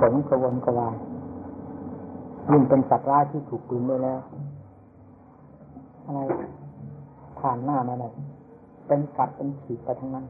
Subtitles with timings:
[0.00, 0.96] สงกระวนกระวาย
[2.50, 4.20] ยิ่งเป็นสัตว์ร้ายที่ถูกปืนได้แล้ว
[6.06, 6.20] อะไร
[7.38, 8.12] ผ่านหน้ามาเลย
[8.86, 10.26] เป็นกัดเป็นขีดไปทั้งนั้น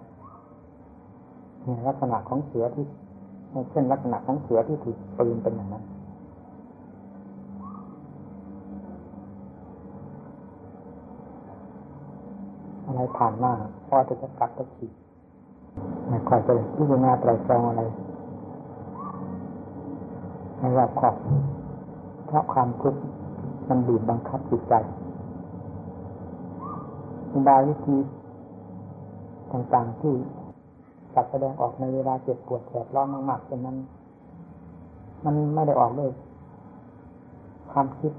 [1.63, 2.85] เนี่ยลักษณะของเสือที่
[3.71, 5.85] เช่นลักษณะของเสือที่ถูกปืนเป็นอย่างนั้น
[12.87, 13.53] อะไรผ่านหน้า
[13.89, 14.93] พอจะจะกัดจะขีด
[16.09, 17.83] ไม่ค่อยจะพิจารณาไตรตรองอะไร
[20.63, 21.15] ไม่รอบคอบ
[22.27, 23.01] เพราะความทุกข์
[23.69, 24.75] มันบีบบังคับจิตใจ
[27.33, 27.97] อุบายวิธี
[29.53, 30.15] ต่างๆที่
[31.15, 33.77] จัดแสดงออกในเวลาเจ็บปวดแสบร้อนมากๆเป็นนั้น
[35.25, 36.11] มันไม่ได้ออกด้วย
[37.73, 38.13] ความคิด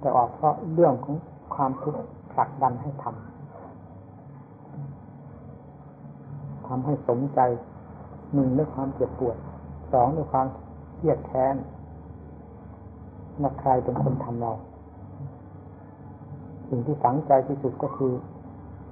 [0.00, 1.16] แต่ออกเพราะเรื่องของ
[1.54, 2.00] ความทุกข์
[2.32, 3.12] ผลักดันให้ทำ
[6.66, 7.40] ทำให้สมใจ
[8.34, 9.36] หนึ่งด้วยความเจ็บปวด
[9.92, 10.46] สองด้วยความ
[11.04, 11.56] รียดแค้น
[13.42, 14.52] นักใครเป็นคนทำเรา
[16.68, 18.12] สิ่งที่ฝังใจที่สุดก็คือ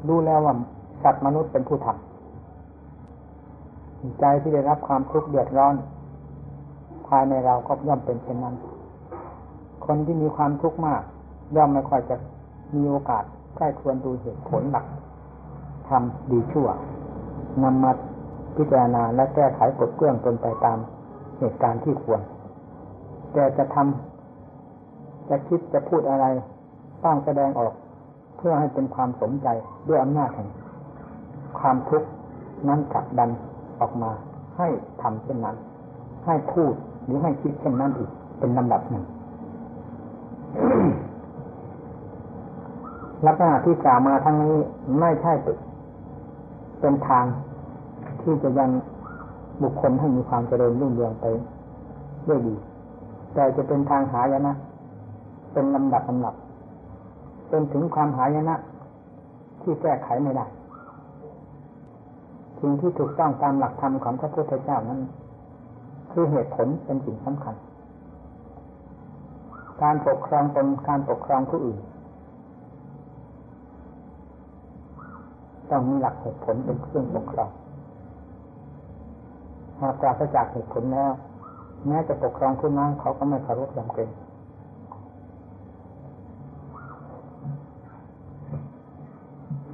[0.09, 0.55] รู้แล้วว่า
[1.03, 5.75] สัตว์มนุษย์เป็นผู้ทำใจที่ได้รับความทุกข์เดือดร้อน
[7.07, 8.55] ภายในเราก็ย่อมเป็นเช่นนั้น
[9.87, 11.03] คนที่มีความทุกข์มาก
[11.57, 12.17] ย่อมไม่ค่อยจะ
[12.75, 13.25] มีโอกาส
[13.57, 14.87] ใกล้ควรดูเหตุผลหลัก
[15.89, 16.69] ทำดีชั่ว
[17.63, 17.93] นำมา
[18.57, 20.79] พิจารณาและแก้ไขกดเกลื่องตนไปตาม
[21.43, 22.21] เหตุการณ์ที่ควร
[23.33, 26.27] แต่จะทำจะคิดจะพูดอะไร
[27.05, 27.73] ต้องแสดงออก
[28.37, 29.48] เพื่อให้เป็นความสมใจ
[29.89, 30.48] ด้วยอำนาจแห่ง
[31.59, 32.09] ความทุกข์
[32.69, 33.31] นั้นขับดัน
[33.81, 34.11] ออกมา
[34.59, 34.69] ให้
[35.03, 35.57] ทำเช่นนั้น
[36.27, 36.73] ให้พูด
[37.05, 39.05] หรือให้คิดเช่นนั้นอีกเป็นลำดับหนึ่ง
[43.27, 44.57] ลักษณะที่กล่าวมาทั้งนี้
[45.01, 45.33] ไม่ใช่
[46.81, 47.25] เป็นทาง
[48.23, 48.70] ที่จะยัง
[49.63, 51.25] บุคคลให้มีความเจริญรุ่งเรืองไป
[52.29, 52.55] ด้วยดี
[53.35, 54.55] แต่จะเป็นทางหายนะ
[55.53, 56.35] เป็นลำดับลำดับ
[57.48, 58.57] เป็นถึงความหายนะ
[59.63, 60.47] ที่แก้ไขไม่ได้
[62.61, 65.01] สิ่งที่ถูกต้องตามหลักธรรมของพระพุทธเจ้านั้น
[66.13, 67.55] คือเหตุผลเป็นสิ่งสำคัญ
[69.83, 71.79] การปกครองตนการปกครองผู้อื่น
[75.70, 77.51] ต้องมีหลักเหตุผลเป็นเครื่องปกครอง
[79.83, 81.13] หากปราศจากเหตุผลแล้ว
[81.87, 84.11] แม้จะปกครองผู้นั้นเขาก็ไม่เคารพยำเกรง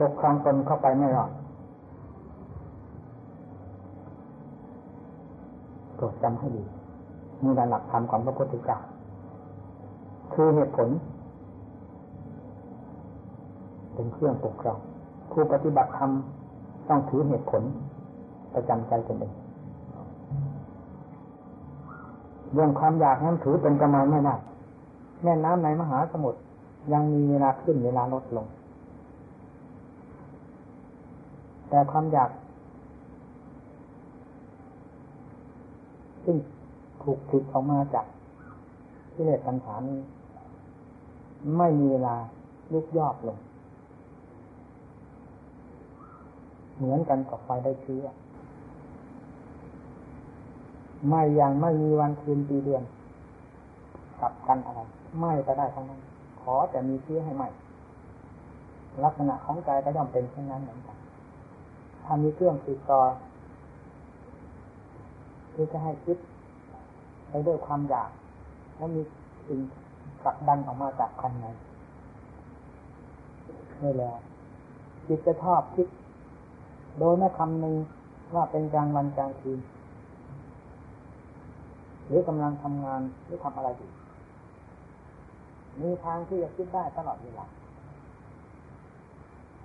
[0.01, 1.31] ปกครองตนเข้าไปไม่รอด
[5.95, 6.65] โปรดจำให้ดี
[7.43, 8.79] มีหลักธรรมของพระพุทธเจ้า
[10.33, 10.89] คือเหตุผล
[13.95, 14.79] เป็นเครื่องปกครอง
[15.33, 16.11] ผู้ปฏิบัติธรรม
[16.89, 17.63] ต้องถือเหตุผล
[18.55, 19.35] ประจำใจตนเอง
[22.53, 24.35] เรื่องความอยากนั้นถือเป็นประมาณไม่ได้
[25.23, 26.41] แม่น้ำในมหาสมุทร
[26.93, 28.47] ยังมีเวลาขึ้นเวลาลดลง
[31.69, 32.31] แต่ความอยาก
[36.25, 36.37] ซึ่ง
[37.03, 38.07] ถูกผิดออกมาจาก
[39.13, 39.99] ที่เลสปัญหานี้
[41.59, 42.17] ไม่มีเวลา
[42.73, 43.39] ลุกยอดลง
[46.77, 48.05] เหมือนกันกับไฟได้เชื้อ
[51.07, 52.83] ไม่อยังไม่มีวันคืนปีเดือน
[54.21, 54.81] กับกันอะไร
[55.21, 56.01] ไม่ไปได้ทั้งนั้น
[56.41, 57.49] ขอแต่มีเชื้อให้ใหม่
[59.05, 60.97] ลักษณะของใจก็ย่อมเป็นเช่นนั้นเหมือนกัน
[62.05, 63.01] ถ้ามีเครื่องติดต่อ
[65.55, 66.17] ที่จะให้คิด
[67.29, 68.11] ไปด้วยความอยาก
[68.77, 69.03] แล้วมี
[69.47, 69.61] สิ่ง
[70.25, 71.47] กักดันออกมาจากภายใน
[73.83, 74.13] นี่แหละ
[75.07, 75.87] จิตจะชอบคิด
[76.99, 77.77] โดยไม่คำนึง
[78.35, 79.59] ว่าเป็นกลางวันกลางคืน
[82.09, 83.91] หรือกำลังทำงานหรือทำอะไรอยู่
[85.83, 87.47] มีทางที่จะคิดได้ตลอดเวลา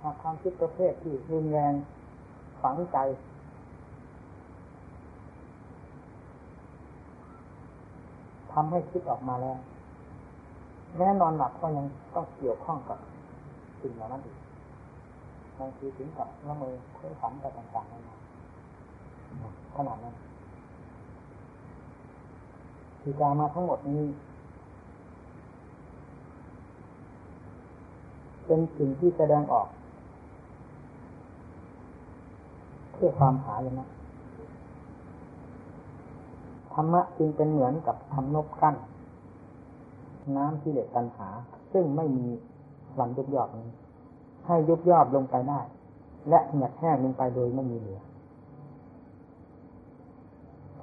[0.02, 1.74] หากความคิดประเภทที่รุนแรง
[2.62, 2.98] ฝังใจ
[8.52, 9.56] ทำให้คิดออกมาแล้ว
[10.98, 12.98] แน่นอนหลับก็ยังต้องเกี่ยวข้องกับ
[13.82, 14.36] สิ่งเหล่านั้นอีก
[15.58, 18.16] บางทีถึงกับละเมอเพื่อฝันไปต่างๆนานา
[19.76, 20.14] ขนาดนั้น
[23.04, 24.02] ที่กามาทั้งหมดนี้
[28.46, 29.68] เป็นสิ่งที่แสดงออก
[32.92, 33.88] เพื่อความหายนะ
[36.72, 38.76] ธรรมะจึงเป็นเหมือนกับทำนบกั้น
[40.36, 41.28] น้ำที่เด็ดปัญหา
[41.72, 42.26] ซึ่งไม่มี
[42.98, 43.68] วันยุบยอบนี้
[44.46, 45.60] ให้ยุบยอบลงไปได้
[46.28, 48.00] และเหียดแห้งลงไปโดยไม่มีเหลือ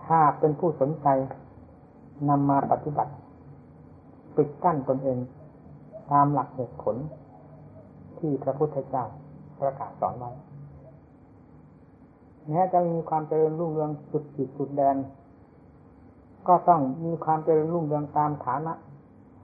[0.06, 1.08] ถ้าเป็นผู้สนใจ
[2.30, 3.14] นำมาปฏิบัติ
[4.36, 5.18] ปิดกั้นตนเอง
[6.12, 6.96] ตามหลักเหตุผล
[8.18, 9.06] ที่พระพุทธเจ้า
[9.60, 10.32] ประกาศสอนไว้
[12.50, 14.96] แม้จะมีความเจริญรุ่งเรืองสุดจิตสุดแดน
[16.48, 18.74] ก็ต้องมีความเจริญรุ่งเรืองตามฐานะ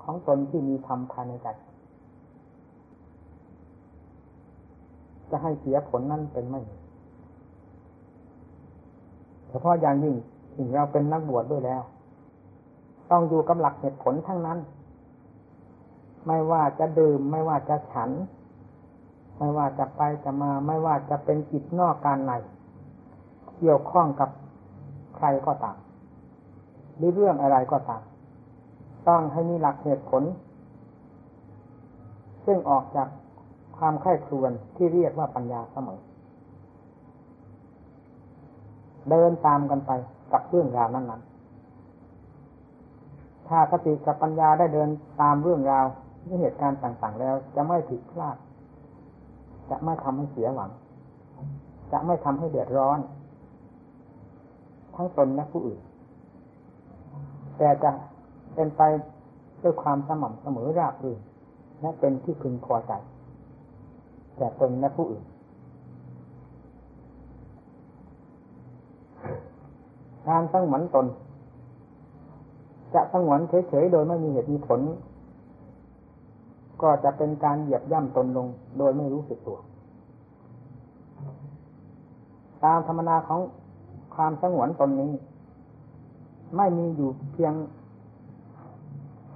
[0.03, 1.47] ของตนที่มีธรรมภายในใจ
[5.29, 6.61] จะให้เสียผลนั่นเป็นไม่
[9.49, 10.15] เฉพาะอย่างยิ่ง
[10.55, 11.81] ถึงเราเป็นนักบวชดด้วยแล้ว
[13.11, 14.59] ต้องอยู่กับหลักเหตุผลทั้งนั้น
[16.27, 18.09] ไม่ว่าจะดื่ม ไม่ว่าจะฉัน
[19.37, 22.31] ไม่ว่าจะไปจะมา ไม่ว่าจะเป็นจิตนอกการใน
[23.57, 24.29] เกี่ยวข้องกับ
[25.15, 25.77] ใครก็ตาม
[26.97, 28.01] หรือเรื่องอะไรก็ตาม
[29.07, 30.23] ต้องให้มีหลักเหตุผล
[32.45, 33.07] ซึ่งออกจาก
[33.77, 35.99] ความไข้ครวนที่เรียกว่าปัญญาเสมอ
[39.09, 39.91] เดินตามกันไป
[40.33, 41.36] กับเรื่องราวนั้นๆ
[43.47, 44.89] ถ้าสติกับปัญญาได้เดิน
[45.21, 45.85] ตามเรื่องราว
[46.23, 48.37] หรือเหตุการณ์ต่างๆแล้ว จะไม่ผิดพลาด
[49.69, 50.71] จะไม่ทำให้เสียหวัง
[51.91, 52.99] จะไม่ทำให้เดือดร้อน
[54.95, 55.79] ทั้งตนและผู้อื่น
[57.57, 57.91] แต่จะ
[58.55, 58.81] เป็นไป
[59.63, 61.19] ด้วยความสม่ำเสมอราบรื่น
[61.81, 62.91] และเป็นที่พึงพอใจ
[64.37, 65.23] แก่ตนและผู้อื่น
[70.27, 71.05] การตั้งหมันตน
[72.93, 74.81] จะตั้งวนเฉยๆโดยไม่มีเหตุมีผล
[76.81, 78.47] ก็จะเป็นการเหยียบย่ำตนลง
[78.77, 79.57] โดยไม่รู้สึกตัว
[82.63, 83.41] ตามธรรมนาของ
[84.15, 85.11] ความสงวนตนนี้
[86.57, 87.53] ไม่มีอยู่เพียง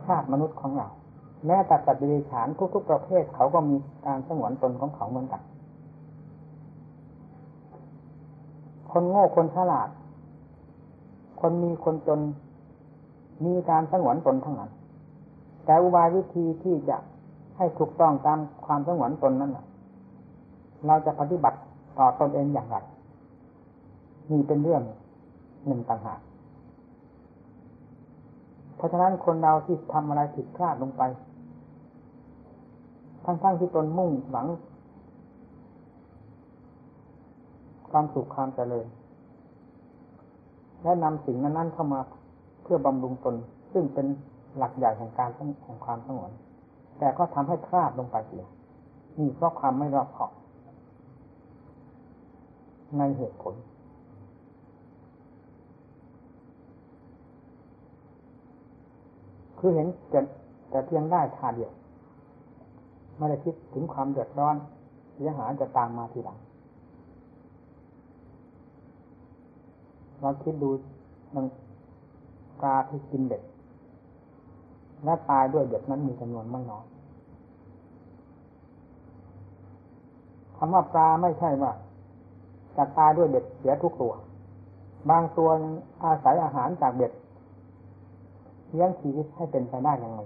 [0.06, 0.88] ชาติมนุษย์ของเรา
[1.46, 3.76] แม้แต่ตัดดิเรฉานทุกๆประเภทเขาก็มี
[4.06, 5.42] การสงวนตนของเขาเหมือนกัน
[8.92, 9.90] คนโง่คนฉลาด
[11.42, 12.20] คนมีคนจน
[13.46, 14.72] มีการสงวนตนทั้งนั้น
[15.66, 16.98] แต่อุบายวิธีที่จะ
[17.58, 19.52] ให้ถูกต้องตามความสงวนตนนั้น
[20.88, 21.58] เราจะปฏิบัติ
[21.98, 22.78] ต่อตนเองอย่างไร
[24.32, 24.82] นี่เป็นเรื่อง
[25.68, 26.20] หนึ่งต่างหาก
[28.76, 31.02] เพราะฉะนั้นคนเราที่ทำอะไรผิดพลาดลงไป
[33.26, 34.48] ทั้งๆทที่ตนมุ่งหวัง
[37.92, 38.88] ความสุขความเจริญ
[40.84, 42.00] และนำสิ่งนั้นๆเข้ามา
[42.74, 43.36] พื่อบำรุงตน
[43.74, 44.08] ซึ่งเป็น
[44.58, 46.32] หลักใหญ่แห่งการแห่งความสงวน
[47.00, 48.46] แต่ก็ทำให้พลาดลงไปเสีย
[49.20, 50.32] นี่เพราะความไม่รอบคอบ
[52.98, 53.56] ในเหตุผล
[59.60, 60.20] คือเห็นแต่
[60.70, 61.72] แต่เพียงได้ทาเดียว
[63.18, 64.56] ไม่ได้คิดถึงความเดือดร้อน
[65.14, 66.38] เสียหายจะตามมาทีหลัง
[70.22, 70.70] เราคิดดู
[72.64, 73.44] นังกาที่กินเด็ก
[75.04, 76.86] และตายด้วยเด็กนั้นมีจำนวนไม่น้อย
[80.58, 81.72] คำว่าปลาไม่ใช่ว่า
[82.78, 84.14] จะตายด้วยเด็ดเสียทุกตัว
[85.10, 85.50] บางตัว
[86.04, 87.12] อาศัยอาหารจากเด็ด
[88.70, 90.20] เลี้ยงชีวิตให้เป็นไปได้ยังไง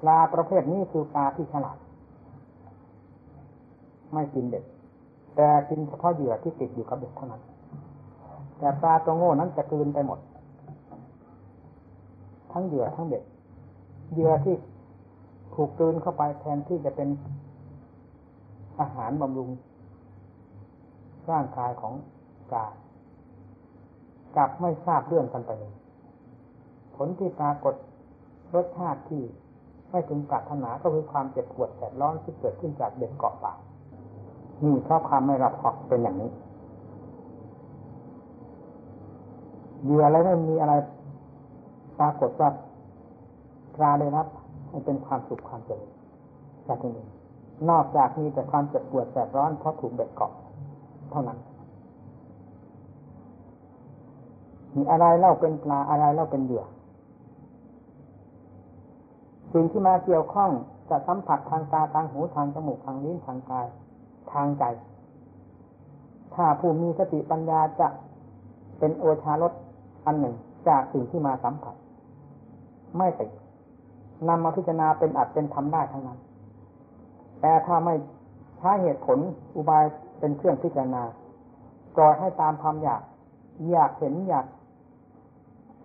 [0.00, 1.78] ปลาประเภทนี้คือปลาที่ฉลาด
[4.12, 4.64] ไม่กินเด็ก
[5.36, 7.42] แต่กินเฉพาะเหยื่อที่ติดอยู่กับเด็กเท่านั้น
[8.62, 10.18] แต่ปลาตัวโง่นั้นจะกลืนไปหมด
[12.52, 13.22] ทั้งเหยื่อทั้งเด็ก
[14.12, 14.54] เหยื่อที่
[15.54, 17.08] ถูกกลืนเข้าไปแทนที่จะเป็น
[18.80, 19.50] อาหารบำรุง
[21.30, 21.94] ร่างกายของ
[22.50, 22.66] ปลา
[24.36, 25.72] กลับไม่ทราบเรื่องกันไปเลย
[26.96, 27.74] ผลที่ปรากฏ
[28.54, 29.22] รสชาติที่
[29.90, 33.58] ไม่ถึงปรารถนาก็คือความเจ็บปวดแสบร้อนที่เกิดขึ้นจากเด็กเกาะปาก
[34.64, 36.32] นี่เพราะความไม่รับขอบเป็นอย่างนี้
[39.84, 40.74] เหยื่ออะไรไม่มีอะไร
[41.98, 42.48] ปรากฏว่า
[43.74, 44.26] ตราได้รับ
[44.68, 45.90] ให้เป็นความสุขความเจริญ
[46.66, 47.06] จากที่นี้
[47.70, 50.32] นอกจากมีแต่ความเจ็บปวดแสบร้อนเพราะถูกเบ็ดเกาะ
[51.10, 51.38] เท่านั้น
[54.76, 56.64] มีอะไรเล่าเป็นปลาอะไรเล่าเป็นเหยื่อ
[59.52, 60.50] สิ่งที่มาเกี่ยวข้อง
[60.90, 63.66] จะสัมผัสทางตาทางหูทางจมูกทางลิ้นทางกาย
[64.32, 64.64] ทางใจ
[66.34, 67.88] ถ้าผู้มีสติปัญญาจะ
[68.78, 69.52] เป็นโอชารส
[70.06, 70.34] อันหนึ่ง
[70.68, 71.74] จากสิ่งที่มาสัมผัส
[72.98, 73.30] ไม่ติด
[74.28, 76.18] นำมาพิจารณาเป็นอัดเป็นทำได้ทั้งนั้น
[77.40, 77.94] แต่ถ้าไม่
[78.58, 79.18] ใช้เหตุผล
[79.56, 79.84] อุบาย
[80.18, 81.02] เป็นเครื่องพิจารณา
[81.96, 83.02] ปล่อยให้ตามความอยาก
[83.70, 84.46] อยากเห็นอยาก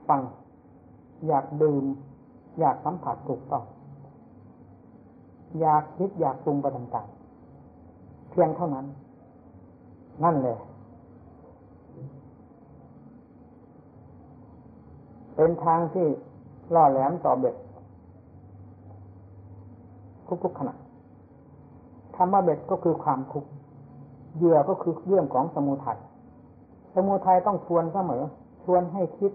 [0.08, 0.22] ฟัง
[1.28, 1.86] อยากดื่ม
[2.60, 3.64] อยากสัมผัสถูกต้อง
[5.60, 8.86] อยากคิดอยากปรุงไปต่างๆเพียงเท่านั้น
[10.24, 10.58] นั่นเลย
[15.38, 16.08] เป็นทางที่
[16.74, 17.56] ล่อแหลมต่อเบ็ด
[20.44, 20.76] ทุกๆขณะ
[22.16, 23.50] คำว่าเบ็ดก็คือความทุกข์
[24.36, 26.00] เหยื่อก็คือเรื่องของสมุทัย
[26.96, 28.24] สมุทัยต้องชวนเสมอ
[28.64, 29.32] ชวนให้คิด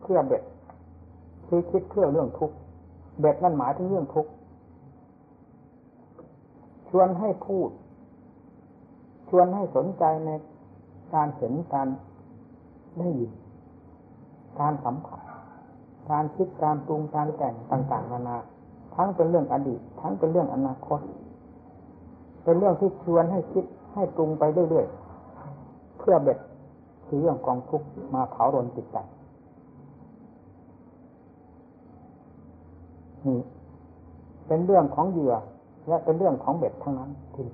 [0.00, 0.42] เพื่อเบ็ด
[1.46, 2.56] คือคิดเพื่อเรื่องทุกข์
[3.20, 4.30] เบ็ดนั่นหมายถึงเรื่องทุกข์
[6.88, 7.70] ชวนให้พูด
[9.28, 10.30] ชวนให้สนใจใน
[11.14, 11.88] การเห็นการ
[12.98, 13.32] ได้ยิน
[14.60, 15.20] การสัมผัส
[16.10, 18.38] การคิดการปรุงการแต่งต่างๆนานา
[18.94, 21.00] ทั้งเป็นเรื่องอดีต ทั้งเป็นเรื่องอนาคต
[22.44, 26.38] เป็นเรื่องที่ชวนให้คิดให้ปรุงไปเรื่อยๆ เพื่อเบ็ด
[27.06, 27.82] คือเรื่องกองทุก
[28.14, 28.96] มาเผารนจิตใจ
[33.26, 33.40] นี่
[34.46, 35.34] เป็นเรื่องของเหยื่อ
[35.88, 37.44] และเป็นเรื่องของเบ็ดทั้งนั้นที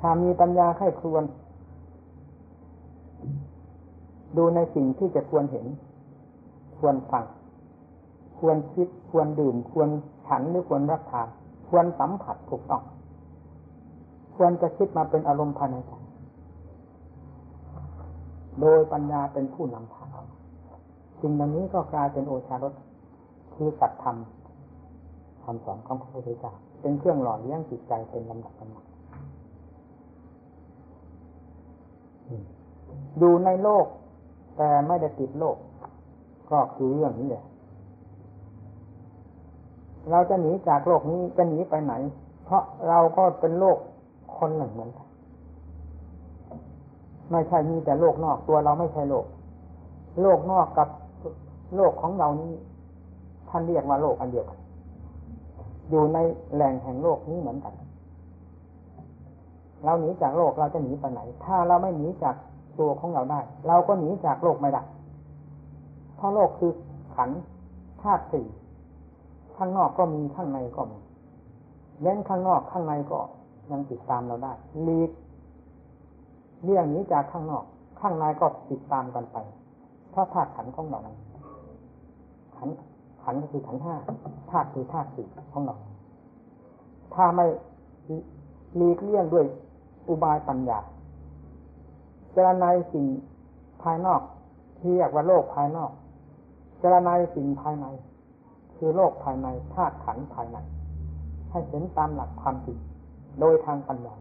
[0.00, 1.24] ถ้ามีปัญญาไข้ครวน
[4.36, 5.66] ดูในสิ่งที่จะควรเห็น
[6.78, 7.24] ควรฟัง
[8.38, 9.88] ควรคิด ควรดื่ม ควร
[10.26, 11.28] ฉันหรือควรรับทาน
[11.68, 12.82] ควรสัมผัสถูกต้อง
[14.36, 15.92] ควรจะคิดมาเป็นอารมณ์ภายในใจ
[18.60, 20.26] โดยปัญญาเป็นผู้นำพาง
[21.20, 22.74] สิ่งเหล่านี้ก็กลายเป็นโอชารส
[23.54, 24.16] คือสัตธรรม
[25.42, 28.84] คำสอนของพระพุทธเจ้าเป็นเครื่องหล่อเลี้ยงจิตใจเป็นลำดับลำดับ
[33.18, 33.86] อยู่ในโลก
[34.56, 35.56] แต่ไม่ได้ติดโลก
[36.50, 37.44] ก็คือเรื่องนี้แหละ
[40.10, 41.94] เราจะหนีจากโลกนี้จะหนีไปไหน
[42.44, 43.78] เพราะเราก็เป็นโลก
[44.38, 45.06] คนหนึ่งเหมือนกัน
[47.30, 49.26] ไม่ใช่มีแต่โลกนอกตัวเราไม่ใช่โลก
[50.22, 50.88] โลกนอกกับ
[51.76, 52.52] โลกของเรานี้
[53.48, 54.58] ท่านเรียกว่าโลกอันเดียวกัน
[55.90, 56.18] อยู่ใน
[56.54, 57.74] แหล่งแห่งโลกนี้เหมือนกัน
[59.84, 62.34] เราหนีจากโลกเราจะหนีไปไหน ถ้าเราไม่หนีจาก
[62.80, 64.82] ตัวของเราได้ เราก็หนีจากโลกไม่ได้
[66.16, 66.72] เพราะโลกคือ
[67.14, 67.30] ขัน
[68.02, 68.46] ธาตุสี่
[69.56, 70.98] ข้างนอกก็มีข้างในก็มี
[72.02, 73.18] เน้นข้างนอกข้างในก็
[73.70, 74.52] ยังติดตามเราได้
[74.86, 75.10] ลีก
[76.64, 77.64] เรื่องนี้จากข้างนอก
[78.00, 79.36] ข้างในก็ติดตามกันไป
[80.10, 81.00] เพราะธาตุขันของเรา
[82.56, 82.68] ขัน
[83.22, 83.94] ขันก็คือขันห้า
[84.50, 85.76] ธาตุคือธาตุสี่ของเรา
[87.14, 87.46] ถ้าไม่
[88.80, 89.44] ลีกเลี่ยงด้วย
[90.08, 90.78] อุบายปัญญา
[92.36, 93.06] จรนายสิ่ง
[93.82, 94.20] ภายนอก
[94.78, 95.90] ที่เรียกว่าโลกภายนอก
[96.78, 97.86] เจรนายสิ่งภายใน
[98.76, 100.58] คือโลกภายในธาตุขันภายใน
[101.50, 102.78] ให้เห็นตามหลักความจริง
[103.40, 104.14] โดยทางปัญญา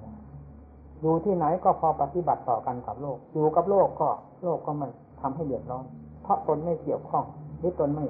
[1.02, 4.10] อยู่ที่ไหนก็พอปฏิบัติต่อกันกับโลก อยู่กับโลกก็
[4.44, 4.88] โลกก็ไม่
[5.22, 5.86] ทำให้เดือดร้อน
[6.22, 7.24] เพราะตนไม่เกี่ยวข้อง
[7.60, 8.06] หรือตนไม่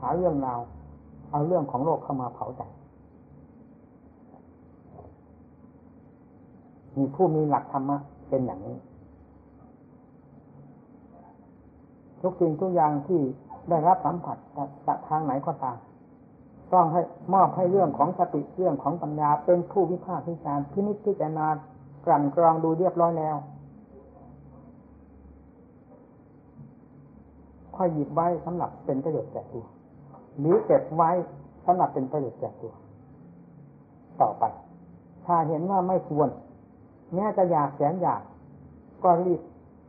[0.00, 0.60] หาเรื่องราว
[1.30, 2.62] เอาเรื่องของโลกเข้ามาเผาใจ
[6.98, 7.96] มีผู้มีหลักธรรมะ
[8.28, 8.76] เป็นอย่างนี้
[12.22, 13.20] ทุกสิ่งทุกอย่างที่
[13.70, 14.36] ได้รับสัมผัส
[14.86, 15.76] จากทางไหนก็ตาม
[16.72, 17.02] ต้องให้
[17.34, 21.46] มอบให้เรื่องของสติเรื่องของปัญญาเป็นผู้วิพากษ์วิจารณ์พินิจพิจารณา
[22.06, 23.36] กลั่นกรองดูเรียบร้อยแล้ว
[27.76, 29.66] ค่อยหยิบไว้สำหรับเป็นประโยชน์แก่ตัว
[30.38, 31.10] หรือเก็บไว้
[31.66, 32.72] สำหรับเป็นประโยชน์แก่ตัว
[34.20, 34.44] ต่อไป
[35.26, 36.28] ถ้าเห็นว่าไม่ควร
[37.14, 38.22] แม้จะอยากแสนอยาก
[39.04, 39.40] ก็รีบ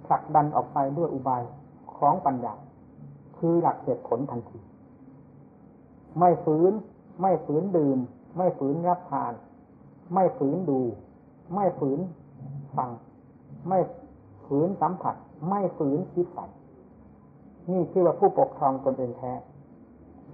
[0.05, 1.43] ผลักดันออกไปด้วยอุบาย
[1.95, 2.53] ของปัญญา
[3.37, 4.59] คือหลักเหตุผลทันที
[6.19, 6.73] ไม่ฝืน
[7.21, 7.97] ไม่ฝืนดื่ม
[8.37, 9.33] ไม่ฝืนรับทาน
[10.13, 10.81] ไม่ฝืนดู
[11.53, 11.99] ไม่ฝืน
[12.77, 12.89] ฟัง
[13.67, 13.79] ไม่
[14.45, 15.15] ฝืนสัมผัส
[15.49, 16.45] ไม่ฝืนคิดใส่
[17.71, 19.31] นี่คือว่าผู้ปกครองตนเองแท้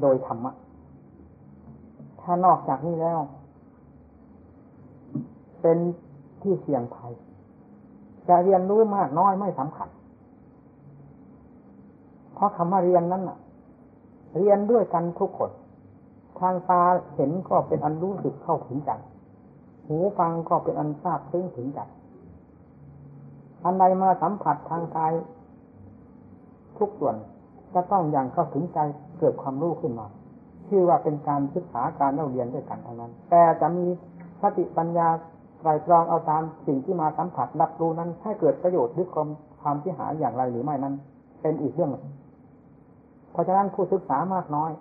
[0.02, 0.52] โดยธรรมะ
[2.22, 3.20] ถ้านอกจากนี้แล้ว
[5.62, 5.78] เป็น
[6.46, 7.14] ที่เสี่ยงภัย
[8.28, 9.90] จะเรียนรู้มากน้อยไม่สำคัญ
[12.34, 13.38] เพราะคำว่าเรียนนั้นน่ะ
[14.38, 15.52] เรียนด้วยกันทุกคน
[16.40, 16.82] ทางตา
[17.16, 18.92] เห็นก็เป็นอันรู้สึกเข้าถึงใจ
[19.88, 21.80] หูฟังก็เป็นอันทราบซึ้งถึงใจ
[23.64, 25.14] อันใดมาสัมผัสทางกาย
[26.78, 27.16] ทุกส่วน
[27.74, 28.80] จะต้องอย่างเข้าถึงใจ
[29.20, 30.08] เกิดความรู้ขึ้นมา
[30.68, 33.86] ชื่อว่าเป็นการศึกษาการเรียนด้วยกันเท่านั้น แต่จะมี
[34.42, 35.08] สติปัญญา
[35.66, 39.28] ไตรตรองเอาตามสิ่งที่มาสัมผัสรับรู้นั้น ให้เกิดประโยชน์หรือความ
[39.62, 40.94] ความที่หาอย่างไรหรือไม่นั้น
[41.42, 41.92] เป็นอีกเรื่อง
[43.32, 44.72] เพราะฉะนั้นผู้ศึกษามากน้อย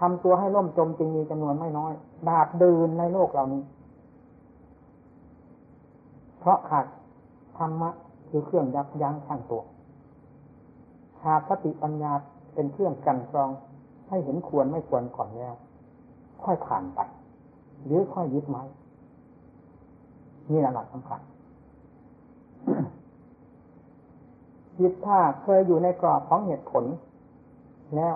[0.00, 1.92] ทำตัวให้ล่มจมจึงมีจำนวนไม่น้อย
[2.28, 3.62] ดาบเดืนในโลกเหล่านี้
[6.38, 6.86] เพราะขาด
[7.56, 7.90] ธรรมะ
[8.28, 9.62] คือเครื่องยับยั้งชั่งตัว
[11.24, 12.12] หากสติปัญญา
[12.54, 13.50] เป็นเครื่องกันกรอง
[14.08, 15.54] ให้เห็นควรไม่ควรก่อนแล้ว
[16.44, 17.00] ค่อยผ่านไป
[17.84, 18.62] หรือค่อยยึดไม้
[20.50, 21.20] นี่หละหลักสำคัญ
[24.78, 26.84] จิตถ้าเคยอยู่ในกรอบของเหตุผล
[27.96, 28.14] แล้ว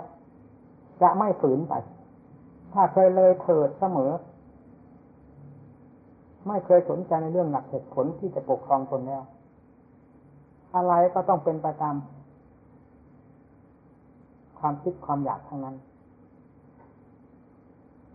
[1.03, 1.75] จะไม่ฝืนไป
[2.73, 4.13] ถ้าเคยเลยเถิดเสมอ
[6.49, 9.23] ไม่เคยสนใจในเรื่องหลักเหตุผลที่จะปกครองตนแล้ว
[10.77, 11.97] อะไรก็ต้องเป็นไปตาม
[14.59, 15.77] ความคิดความอยากทั้งนั้น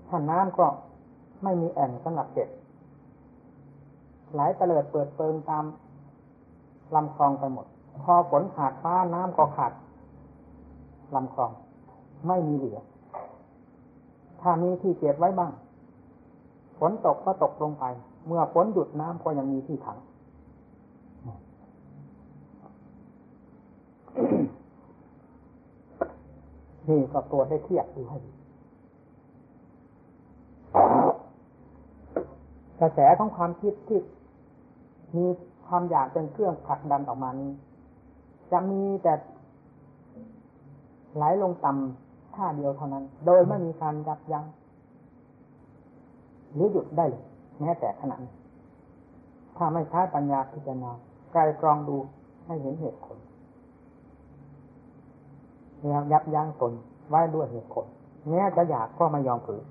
[0.08, 0.66] ถ้าน้ำก็
[1.44, 2.50] ไม่มีแอ่งสำหรับเก็บ
[4.34, 5.64] ไหลเตลิดเปิดเปิงตาม
[6.96, 7.66] ลำคลองไปหมด
[8.04, 9.74] พอฝนขาดฟ้าน้ำก็ขาด
[11.16, 11.52] ลำคลอง
[12.28, 12.80] ไม่มีเหลือ
[14.42, 15.52] ถ้ามีที่เก็บไว้บ้าง
[16.80, 17.86] ฝนตกก็ตกลงไป
[18.28, 19.98] เมื่อฝนหยุดน้ำก็ยังมีที่ถัง
[26.90, 28.32] นี่ก็ตัวให้เทียบดูให้ดี
[32.80, 34.00] กระแสของความคิดที่
[35.18, 35.26] มี
[35.68, 37.52] ความอยากเป็นเครื่องผลักดันออกมานี้
[38.52, 39.14] จะมีแต่
[41.16, 44.46] ไหลลงต่ำท่าเดียวเท่านั้น โดยไม่มีการยับยัง้ง
[46.54, 47.26] หรือหยุดได้เลย
[47.60, 48.34] แม้แต่ขณะนี้
[49.58, 50.92] ถ้าไม่ใช้ปัญญาพิจารณา
[51.32, 51.98] ไกลกรองดู
[52.46, 53.18] ให้เห็นเหตุผล
[55.88, 56.74] แล้วยับยั้งตน
[57.10, 57.86] ไว้ด้วยเหตุผล
[58.30, 59.64] แม้จะอยากก็ไม่ยอมฝืน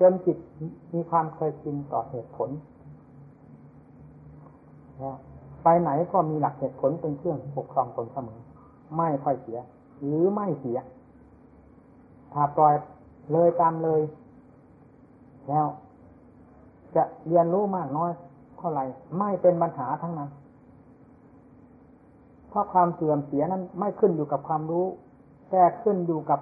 [0.00, 0.38] จนจิต
[0.94, 2.50] มีความเคยชินต่อเหตุผล
[5.62, 8.40] ไปไหนก็มีหลักเหตุผลเป็นเครื่องปกครองตนเสมอ
[8.96, 9.58] ไม่ค่อยเสีย
[10.04, 10.78] หรือไม่เสีย
[12.32, 12.74] ถ้าปล่อย
[13.32, 14.00] เลยตามเลย
[15.48, 15.66] แล้ว
[16.96, 18.10] จะเรียนรู้มากน้อย
[18.58, 18.84] เท่าไหร่
[19.18, 20.30] ไม่เป็นปัญหาทั้งนั้น
[22.48, 24.86] เพราะความเสื่อมเสียนั้น ไม่ขึ้นอยู่กับความรู้
[25.50, 26.40] แต่ขึ้นอยู่กับ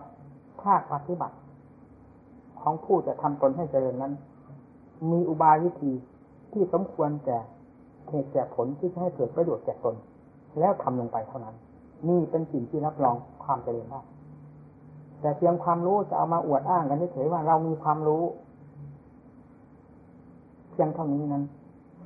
[0.62, 1.36] ภาคปฏิบัติ
[2.62, 4.12] ของผู้จะทำตนให้เจริญนั้น
[5.10, 5.92] มีอุบายวิธี
[6.52, 7.38] ที่สมควรแก่
[8.08, 9.94] เหตุแก่ผลที่จะให้เกิดประโยชน์แก่ตน
[10.58, 11.54] แล้วทำลงไปเท่านั้น
[12.08, 14.00] นี่เป็นสิ่งที่รับรองความเจริญได้
[15.20, 18.22] แต่เพียงความรู้จะเอามาอวดอ้างกันเฉยว่าเรามีความรู้
[20.70, 21.44] เพียงเท่านี้นั้น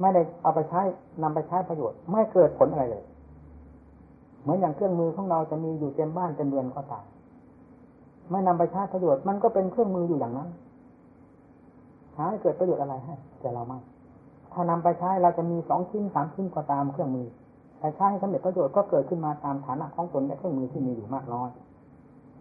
[0.01, 0.81] ไม่ได้เอาไปใช้
[1.23, 3.05] นำไปใช้ประโยชน์ ไม่เกิดผลอะไรเลย
[4.43, 7.05] เหมือนอย่างเครื่องมือของเราจะมีอยู่เต็มบ้านเต็มเรือนก็ตาม
[8.31, 10.49] ไม่นำไปใช้ประโยชน์มันก็เป็นเครื่องมืออยู่อย่างนั้น
[12.17, 13.83] หาให้เกิดประโยชน์อะไรให้แก่เราไมาก
[14.53, 17.29] ถ้านำไปใช้เราจะมีสองชิ้นสามชิ้นก็ตามเครื่องมือ
[17.79, 21.49] แต่ใช้ให้สำเร็จประโยชน์ก็เกิดขึ้นมาตามฐานะของตนและเครื่องมือที่มีอยู่มากน้อย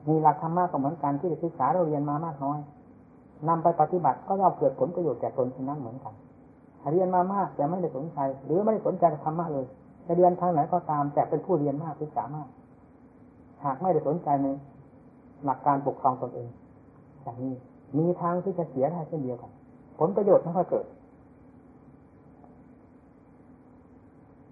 [0.09, 2.59] มีหลักธรรมะก็เหมือนกันที่ศึกษาเราเรียนมามากน้อย
[3.47, 6.13] นำไปปฏิบัติก็ย่อมเกิดผลประโยชน์แก่ตนเช่นนั้นเหมือนกัน
[6.91, 9.65] เรียนมามากแต่ไม่ได้สนใจหรือไม่ได้สนใจธรรมะเลย
[10.05, 12.47] จะเรียนทางไหนก็ตามแต่เป็นผู้เรียนมากศึกษามาก
[13.63, 14.47] หากไม่ได้สนใจใน
[15.45, 16.47] หลักการปกครองตนเอง
[17.23, 17.54] อย่างนี้
[17.97, 19.51] มีทางที่จะเสียได้เช่นเดียวกัน
[19.99, 20.86] ผลประโยชน์ไม่ค่อยเกิด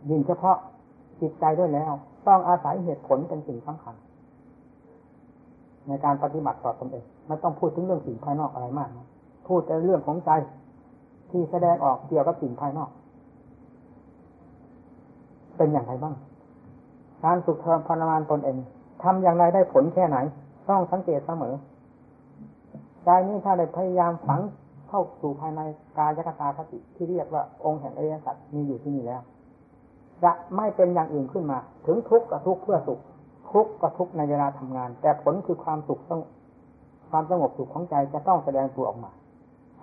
[0.10, 0.58] ยิ่งเฉพาะ
[1.22, 1.92] จิตใจด้วยแล้ว
[2.28, 3.96] ต้องอาศัยเหตุผลเป็นสิ่งสำคัญ
[5.88, 9.08] ในการปฏิบัติต่อตนเองไม่ต้องพูดถึงเรื่องสิ่งภายนอกอะไรมากนะ
[9.48, 10.32] พูดแต่เรื่องของใจ
[11.30, 12.90] ที่แสดงออกเกี่ยวกับสิ่งภายนอก
[15.58, 16.16] เป็นอย่างไรบ้าง
[17.24, 18.58] การสุขเทอมพนมานตนเอง
[19.04, 20.18] ทำอย่างไรได้ผลแค่ไหน
[20.70, 21.54] ต้องสังเกตเสมอ
[23.06, 24.42] ใจนี้ถ้าได้พยายามฝัง
[24.90, 25.62] เข้าสู่ภายใน
[25.98, 29.22] กายกตาคติที่เรียกว่าองค์แห่งอริยสัจมีอยู่ที่นี่แล้ว
[30.24, 33.00] จะไม่เป็นอย่างอื่นขึ้นมา ถึงทุกข์ก็ทุกข์เพื่อสุข
[33.52, 36.22] ทุกข์ก็ทุกข์ในเวลาทำงาน แต่ผลคือความสุขต้อง
[37.10, 39.12] ความสงบสุขของใจจะต้องแสดงตัวออกมา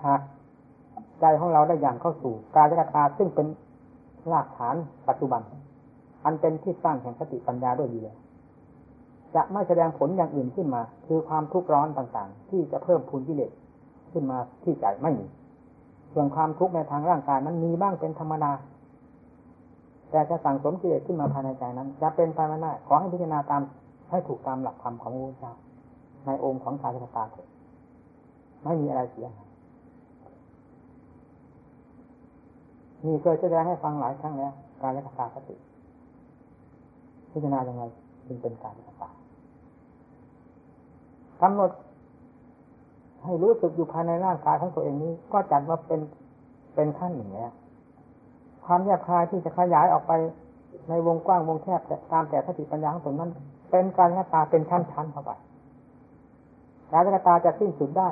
[0.04, 0.20] หาก
[1.20, 3.46] ใจของเราได้อย่างเข้าสู่กายกตาซึ่งเป็น
[4.32, 4.74] รากฐาน
[5.08, 5.40] ปัจจุบัน
[6.24, 8.16] อันเป็นที่สร้างแห่งสติปัญญาด้วยดีเลย
[9.36, 13.52] จะไม่แสดงผลอย่างอื่นขึ้นมา คือความทุกข์ร้อนต่างๆ ที่จะเพิ่มพูนกิเลส
[14.12, 15.26] ขึ้นมาที่ใจไม่มี
[16.12, 18.52] ส่วนความทุกข์ในทางร่างกายนั้นมีบ้างเป็นธรรมดา
[20.10, 23.62] แต่จะสั่งสมกิเลสขึ้นมาภายในใจนั้น จะเป็นไปไม่ได้ขอให้พิจารณาตาม
[24.10, 25.54] ให้ถูกตามหลักธรรมของพระพุทธเจ้า
[26.26, 27.46] ในองค์ของสาธตาเถิด
[28.64, 29.48] ไม่มีอะไรเสียหาย
[33.04, 35.56] นี่เคยแสดงให้ฟังหลายครั้งแล้ว การรักษาสติ
[37.32, 37.84] พิจารณาอย่างไร
[38.26, 39.08] จึงเป็นการรักษา
[41.42, 41.70] กำหนด
[43.24, 46.00] ให้รู้สึกอยู่ภายในร่างกายของตัวเองนี้ ก็จัดว่าเป็น
[46.74, 47.52] เป็นขั้นหนึ่งแล้ว
[48.64, 50.12] ความแยบคายที่จะขยายออกไป
[50.88, 51.80] ในวงกว้างวงแคบ
[52.12, 53.30] ตามแต่สติปัญญาของตนนั้น
[53.70, 55.30] เป็นการกตาเป็นชั้นๆเข้าไป
[56.92, 58.08] การกตาจะสิ้นสุดได้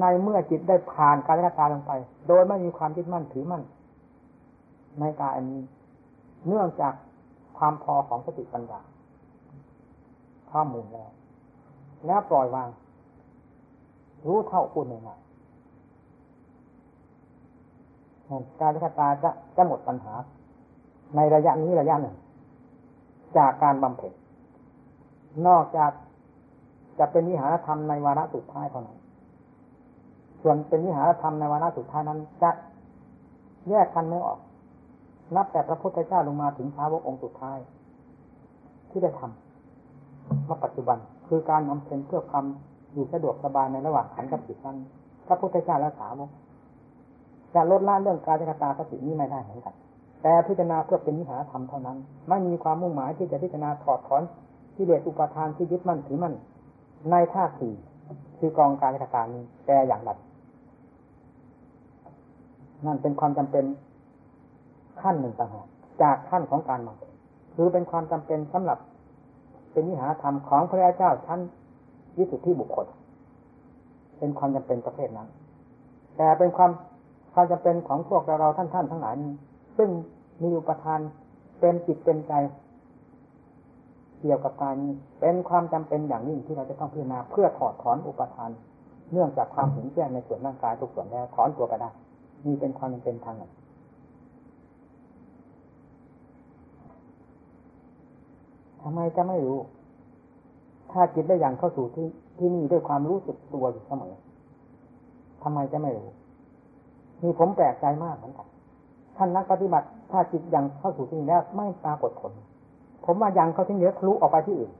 [0.00, 1.92] ในเมื่อจิตได้ผ่านการกตาลงไป
[2.28, 3.62] โดยไม่มีความยึดมั่นถือมั่น
[5.00, 5.62] ในกายอันนี้
[6.48, 6.94] เนื่องจาก
[7.58, 8.80] ความพอของสติปัญญา
[10.50, 11.10] ข้อมูลแล้ว
[12.06, 12.68] แล้วปล่อยวาง
[14.26, 15.02] รู้เท่าคุณเอง
[18.60, 20.14] การพิจารณาจะจะหมดปัญหา
[21.16, 22.16] ในระยะนี้ระยะหนึ่ง
[23.36, 24.12] จากการบำเพ็ญ
[25.46, 25.90] นอกจาก
[26.98, 28.98] จะเป็นวิหารธรรมในวาระสุดท้ายเท่านั้น
[30.42, 32.50] ส่วนเป็นวิหารธรรมในวาระสุดท้ายนั้นจะ
[33.68, 34.38] แยกกันไม่ออก
[35.36, 37.58] นับแต่พระพุทธเจ้าลงมาถึงพระวกองค์สุดท้าย
[38.90, 40.98] ที่ได้ทำมาปัจจุบัน
[41.34, 42.44] คือการบำเพ็ญเพื่อความ
[42.92, 44.76] อยู่สะดวกสบายในระหว่างขันกับจิตนั้น
[45.26, 46.30] พระพุทธเจ้าและสาวก
[47.54, 49.74] จะลดละเรื่องการจักตาสตินี้ไม่ได้เหมือนกัน
[50.22, 51.96] แต่พิจารณาเพื่อเป็นวิหาธรรมเท่านั้น
[52.28, 54.22] ไม่มีความมุ่งหมายที่จะพิจารณาถอดถอน
[54.74, 56.34] ที่เดชอุปทานที่ยึดมั่นถือมั่น
[57.10, 57.74] ในท่าสี่
[58.38, 60.10] คือกองการกตานี้แต่อย่างใด
[62.86, 63.64] นั่นเป็นความจำเป็น
[65.00, 65.66] ขั้นหนึ่งต่างหาก
[66.02, 66.94] จากขั้นของการมา
[67.54, 68.78] คือเป็นความจำเป็นสำหรับ
[69.72, 71.40] เป็นวิหารธรรมของพระเจ้าชั้น
[72.18, 72.86] วิสุทธิบุคคล
[74.18, 75.28] เป็นความจำเป็นประเภทนั้น
[76.16, 76.70] แต่เป็นความ
[77.34, 79.14] ความจำเป็นของพวกเราเราท่านท่านทั้งหลาย
[79.76, 79.90] ซึ่ง
[80.42, 81.00] มีอุปทาน
[81.60, 82.32] เป็นจิตเป็นใจ
[84.20, 84.76] เกี่ยวกับการ
[85.20, 88.50] เป็นความจำเป็นอย่างยิ่งที่เราจะต้องพิจารณาเพื่อถอดถอนอุปทาน
[89.12, 91.90] เนื่องจากความเห็นแจ้งในส่วนร่างกายทุกส่วนแล้วถอนตัวไปได้
[92.46, 93.52] นี่เป็นความจำเป็นทางหนึ่ง
[98.82, 99.58] ทำไมจะไม่รู้
[100.92, 102.06] ถ้าจิตได้อย่างเข้าสู่ที่
[102.38, 104.14] ที่นี่ด้วยความรู้สึกตัวอยู่เสมอ
[105.42, 106.08] ทำไมจะไม่รู้
[107.22, 108.46] มีผมแปลกใจมากเหมือนกัน
[109.16, 112.32] ท่านนักปฏิบัติ ถ้าจิตยังเข้าสู่ที่นี่แล้วไม่ปรากฏผล
[113.04, 114.72] ผมว่ายังเขาที่เยอทะลุออกไปที่อื่น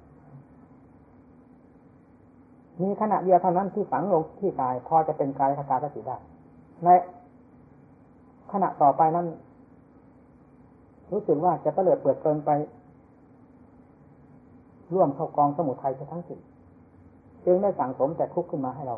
[2.83, 6.17] มีขณะเดียวเท่านั้นที่ฝังลงที่กาย พอจะเป็นกายคตาสติได้
[6.85, 6.89] ใน
[8.53, 9.27] ขณะต่อไปนั้น
[11.13, 12.51] รู้สึกว่าจะเปลิดเปิดเกินไป
[14.95, 16.39] ร่วมเข้ากองสมุทัยทั้งสิ้น
[17.45, 18.97] จึงได้สั่งสมแต่ทุกข์ขึ้นมาให้เรา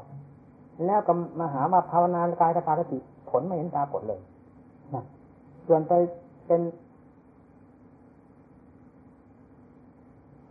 [0.87, 2.99] แล้วก็มาหามาภาวนากายตาสติ
[3.31, 4.21] ผลไม่เห็นตาผลเลย
[4.95, 5.05] นะ
[5.67, 5.93] ส่วนไป
[6.47, 6.61] เป็น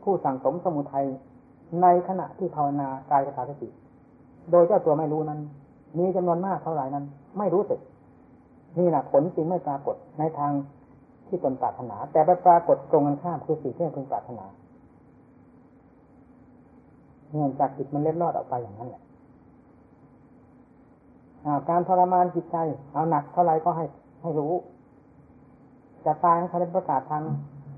[0.04, 1.06] ผู้สั่งสมสมุทัย
[1.82, 3.70] ในขณะที่ภาวนากายตาสติ
[4.52, 5.40] โดยเจ้าตัวไม่รู้นั้น
[5.98, 7.06] มีจำนวนมากเท่าไหร่นั้น
[7.38, 7.80] ไม่รู้สึก
[8.80, 10.52] นี่แหละผลจริงไม่ปรากฏในทาง
[11.28, 14.46] ที่ตนปรารถนา แต่ไปปรากฏตรงกันข้ามคือสิ่งที่พึงปรารถนา
[17.34, 19.02] เนื่องจากจิตมันเล็ดลอดออกไปอย่างนั้นแหละ
[21.70, 22.58] การทรมานจิตใจ
[22.94, 23.86] เอาหนักเท่าไรก็ให้
[24.22, 24.54] ให้รู้
[26.06, 27.24] จะตายเขาได้ประกาศทาง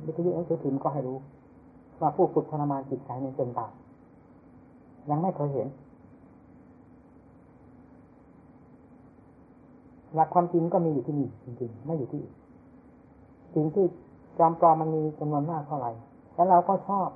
[0.06, 1.18] วิทยุหนังสือพิมพ์ก็ให้รู้
[2.02, 3.72] ว่าผู้ฝึกทรมานจิตใจในจนตาย
[5.10, 5.68] ยังไม่เคยเห็น
[10.14, 12.36] หลักความจริงก็มีอยู่ที่นี่จริงๆ ไม่อยู่ที่อื่น
[13.56, 13.86] สิ่งที่
[14.40, 15.92] จอมปลอมมันมีจำนวนมากเท่าไหร่
[16.34, 17.08] แล้วเราก็ชอบ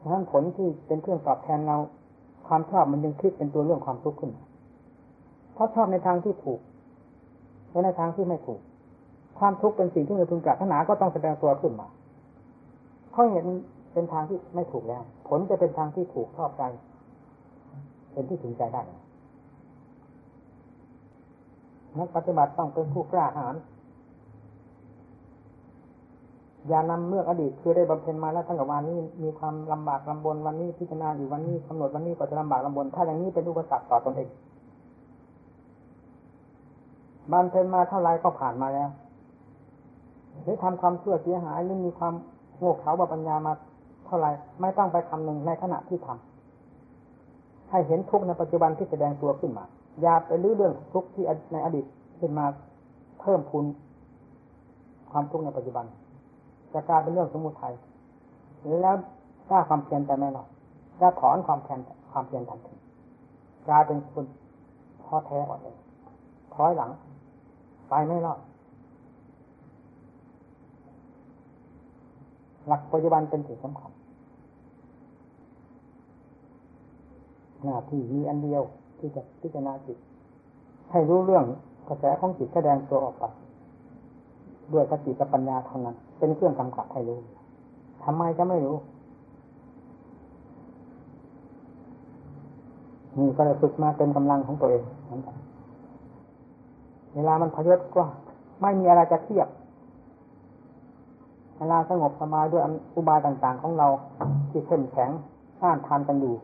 [0.00, 1.76] ฉะนั้นผลที่เป็นเครื่องตอบแทนเรา
[2.46, 4.30] ความชอบมันยังคิดเป็นตัวเรื่องความทุกข์ขึ้น
[5.54, 6.60] เพราะชอบในทางที่ถูก
[7.70, 8.60] และในทางที่ไม่ถูก
[9.38, 11.88] ความทุกข์เป็นสิ่งที่เราพึงปรารถนาก็ต้องแสดงตัวขึ้นมา
[13.10, 13.46] เพราะเห็น
[13.92, 16.62] เป็นทางที่ไม่ถูกแล้ว ผลจะเป็นทางที่ถูกชอบใจ
[18.12, 18.82] เป็นที่ถึงใจได้
[21.98, 23.54] นักปฏิบัติต้องเป็นผู้กล้าหาญ
[26.68, 34.28] อย่านำเมื่ออดีตคือได้บำเพ็ญมาแล้วตั้งแต่วันนี้มีความลำบากลำบนวันนี้พิจารณาอยู่วันนี้กำหนดวันนี้ก็จะลำบากลำบน ถ้าอย่างนี้เป็นอุปสรรคต่อตนเอง
[37.32, 38.88] บำเพ็ญมาเท่าไรก็ผ่านมาแล้ว
[40.42, 42.14] หรือทำความเชื่อเสียหายหรือมีความ
[42.58, 43.52] โง่เขลาบปัญญามา
[44.06, 44.26] เท่าไร
[44.60, 49.64] ไม่ต้องไปคำหนึ่งในขณะที่ทำให้เห็นทุกข์ในปัจจุบันที่แสดงตัวขึ้นมา
[50.02, 51.84] อย่าไปลื้อเรื่องทุกข์ที่ในอดีต
[52.20, 52.44] ขึ้นมา
[53.20, 53.64] เพิ่มพูน
[55.10, 55.84] ความทุกข์ในปัจจุบัน
[56.72, 57.74] จะกลายเป็นเรื่องสมุทัย
[58.82, 58.96] แล้ว
[59.48, 60.46] ถ้าความเพียรแต่ไม่หรอก
[61.00, 61.80] จะถอนความเพียร
[62.12, 62.74] ความเพียรทันที
[63.68, 64.24] กลายเป็นคน
[65.02, 65.76] ท้อแท้อ่อนเลย
[66.54, 66.90] ถอยหลัง
[67.88, 68.38] ไปไม่รอด
[72.66, 73.90] หลักปัจจุบันเป็นสิ่งสำคัญ
[77.64, 78.62] หน้าที่มีอันเดียว
[78.98, 79.98] ที่จะพิจารณาจิต
[80.90, 81.44] ให้รู้เรื่อง
[81.88, 83.24] กระแสของจิตแสดงตัวออกไป
[84.72, 87.18] ด้วยสติกับปัญญาเท่านั้น เป็นเครื่องกำกับให้รู้
[88.04, 88.76] ทำไมจะไม่รู้
[93.18, 95.36] นี่ก็เลยฝึกมาเป็นกำลังของตัวเองเหมือนกัน
[97.14, 98.02] เวลามันพยศก็
[98.62, 99.48] ไม่มีอะไรจะเทียบ
[101.58, 102.62] เวลาสงบสมาด้วย
[102.94, 103.88] อุบายต่างๆของเรา
[104.50, 105.10] ที่เข้มแข็ง
[105.60, 106.34] ต้านทานกันอยู่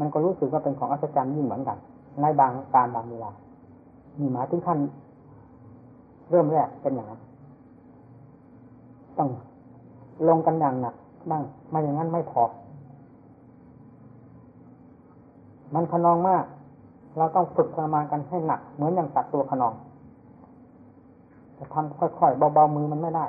[0.00, 1.78] มันก็รู้สึกว่าเป็นของอัศจรรย์ยิ่งเหมือนกัน
[2.20, 3.30] ในบางการบางเวลา
[4.18, 4.78] มีหมายถึงขั้น
[6.30, 7.20] เริ่มแรกเป็นอย่างนั้น
[9.18, 9.30] ต้อง
[10.28, 10.94] ลงกันอย่างหนัก
[11.30, 12.42] บ้างมาอย่างนั้นไม่พอ
[15.74, 16.44] มันขนองมาก
[17.16, 19.74] เราต้องฝึกทรมานกันให้หนัก เหมือนอย่างสัตว์ตัวขนอง
[21.58, 23.26] จะทำค่อยๆเบาๆมือมันไม่ได้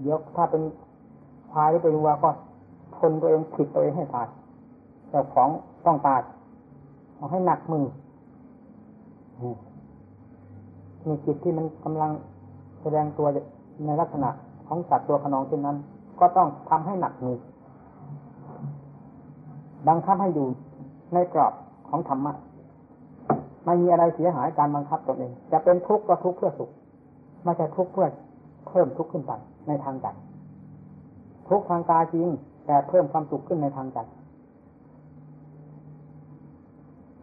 [0.00, 0.62] เดี๋ยวถ้าเป็น
[1.50, 2.30] ควายหรือเป็นวัวก็
[2.96, 4.26] ทนตัวเองผิดตัวเองให้ตาย
[5.08, 5.48] เจ้าของ
[5.86, 6.20] ต้องตาย
[7.16, 7.84] เอาให้หนักมือ
[11.06, 12.10] มีจิตที่มันกำลัง
[12.80, 13.26] แสดงตัว
[13.86, 14.30] ในลักษณะ
[14.70, 15.76] ของสัตว์ตัวขนองเช่นนั้น
[16.20, 17.38] ก็ต้องทำให้หนักมือ
[19.88, 20.48] บังคับให้อยู่
[21.14, 21.52] ในกรอบ
[21.88, 22.32] ของธรรมะ
[23.64, 26.70] ไม่มีอะไรเสียหายการบังคับตนเอง จะเป็นทุกข์ก็ทุกข์เพื่อสุข
[27.44, 28.08] ไม่ใช่ทุกข์เพื่อ
[28.68, 29.32] เพิ่มทุกข์ขึ้นไป
[29.68, 30.06] ในทางใจ
[31.48, 32.28] ทุกข์ทางกายจริง
[32.66, 33.98] แต่เพิ่มความสุขขึ้นในทางใจ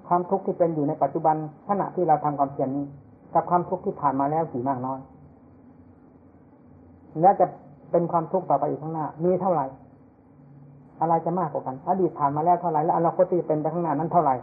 [0.08, 1.36] ความทุกข์ที่เป็นอยู่ในปัจจุบัน
[1.68, 2.86] ขณะที่เราทำความเพียรนี้
[3.34, 5.00] กับความทุกข์ที่ผ่านมาแล้วกี่มากน้อย
[7.21, 7.45] และจะ
[7.91, 9.65] เป็นความทุกข์ต่อไปอีกข้างหน้า มีเท่าไหร่
[11.01, 14.36] อะไรจะมากกว่ากัน อดีตผ่านมาแล้วเท่าไหร่และอนาคตที่เป็นไปข้างหน้านั้นเท่าไหร่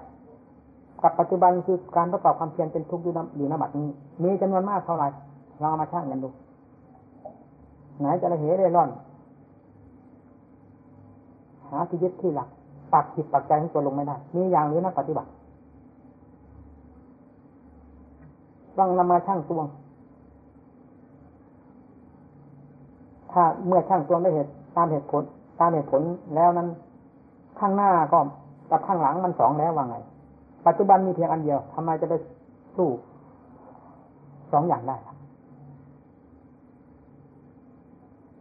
[1.03, 3.89] กับปัจจุบันคือการประกอบความเพียรเป็นทุกข์อยู่ในบัดนี้
[4.23, 5.09] มีจำนวนมากเท่าไหร่
[5.63, 6.29] ลองมาช่างกันดู
[7.99, 8.91] ไหนจะระเหเร่ร่อน
[11.71, 12.49] หาที่ยึดที่หลัก
[12.93, 15.29] ปักจิตปักใจให้ตัวลงไม่ได้ มีอย่างนี้นักปฏิบัติ
[18.79, 19.67] ต้องนำมาช่างตวง
[23.35, 25.23] ถ้าเมื่อช่างตวงได้เหตุตามเหตุผล
[25.61, 26.03] ตามเหตุผล
[26.35, 26.69] แล้วนั้น
[27.59, 28.19] ข้างหน้าก็
[28.71, 29.97] กับข้างหลังมันสองแล้วว่าไง
[30.67, 32.15] ปัจจุบันมีเพียงอันเดียวทำไมจะไป
[32.77, 32.89] สู้
[34.53, 34.97] สองอย่างได้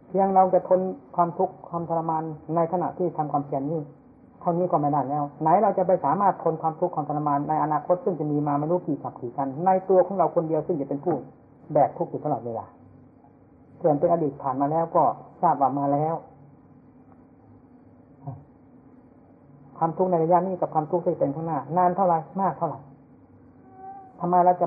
[0.08, 0.80] เพียงเราจะทน
[1.16, 2.22] ความทุกข์ความทรมาน
[2.56, 3.80] ในขณะที่ทำความเพียรนี้
[4.40, 11.14] เท่านี้ก็ไม่ได้แล้ว ไหนเราจะไปสามารถทนความทุกข์ความทรมานในอนาคตซึ่งจะมีมาไม่รู้กี่สับกี่กัน ในตัวของเราคนเดียวซึ่งจะเป็นผู้
[11.72, 12.66] แบกทุกข์อยู่ตลอดเวลา
[13.82, 15.02] ส่วนเป็นอดีตผ่านมาแล้วก็
[15.42, 16.14] ทราบว่ามาแล้ว
[19.78, 22.78] ความทุกข์ในระยะนี้กับความทุกข์ที่เป็นข้างหน้านานเท่าไรมากเท่าไหร่
[24.20, 24.66] ทำไมเราจะ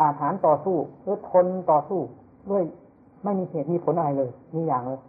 [0.00, 2.00] อาถานต่อสู้หรือทนต่อสู้
[2.50, 2.62] ด้วย
[3.24, 5.00] ไม่มีเหตุมีผลอะไรเลย มีอย่างเลย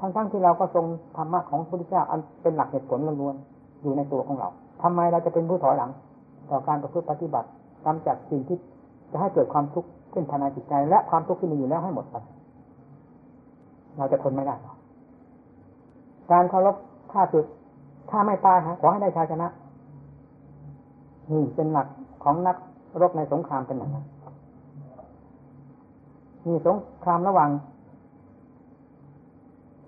[0.00, 0.84] ทั้งทั้งที่เราก็ทรง
[1.16, 4.48] ธรรมะของพระพุทธเจ้าอันเป็นหลักเหตุผลล้วนๆอยู่ในตัวของเรา
[4.82, 5.90] ทำไมเราจะเป็นผู้ถอยหลัง
[6.50, 7.48] ต่อการประพฤติปฏิบัติ
[7.86, 8.58] กำจัดสิ่งที่
[9.12, 12.16] จะให้เกิดความทุกข์ขึ้นภายในจิตใจ และความทุกข์ที่มีอยู่แล้วให้หมดไป
[13.96, 14.76] เราจะทนไม่ได้หรอก
[16.30, 16.76] การเคารพ
[17.12, 17.46] ข้าศึก
[18.10, 19.48] ถ้าไม่ตายฮะขอให้ได้ชาชนะ
[21.30, 21.88] นี่เป็นหลัก
[22.24, 22.56] ของนัก
[23.00, 24.06] รบในสงครามเป็นอย่างนั้น
[26.46, 27.50] มีสงครามระหว่าง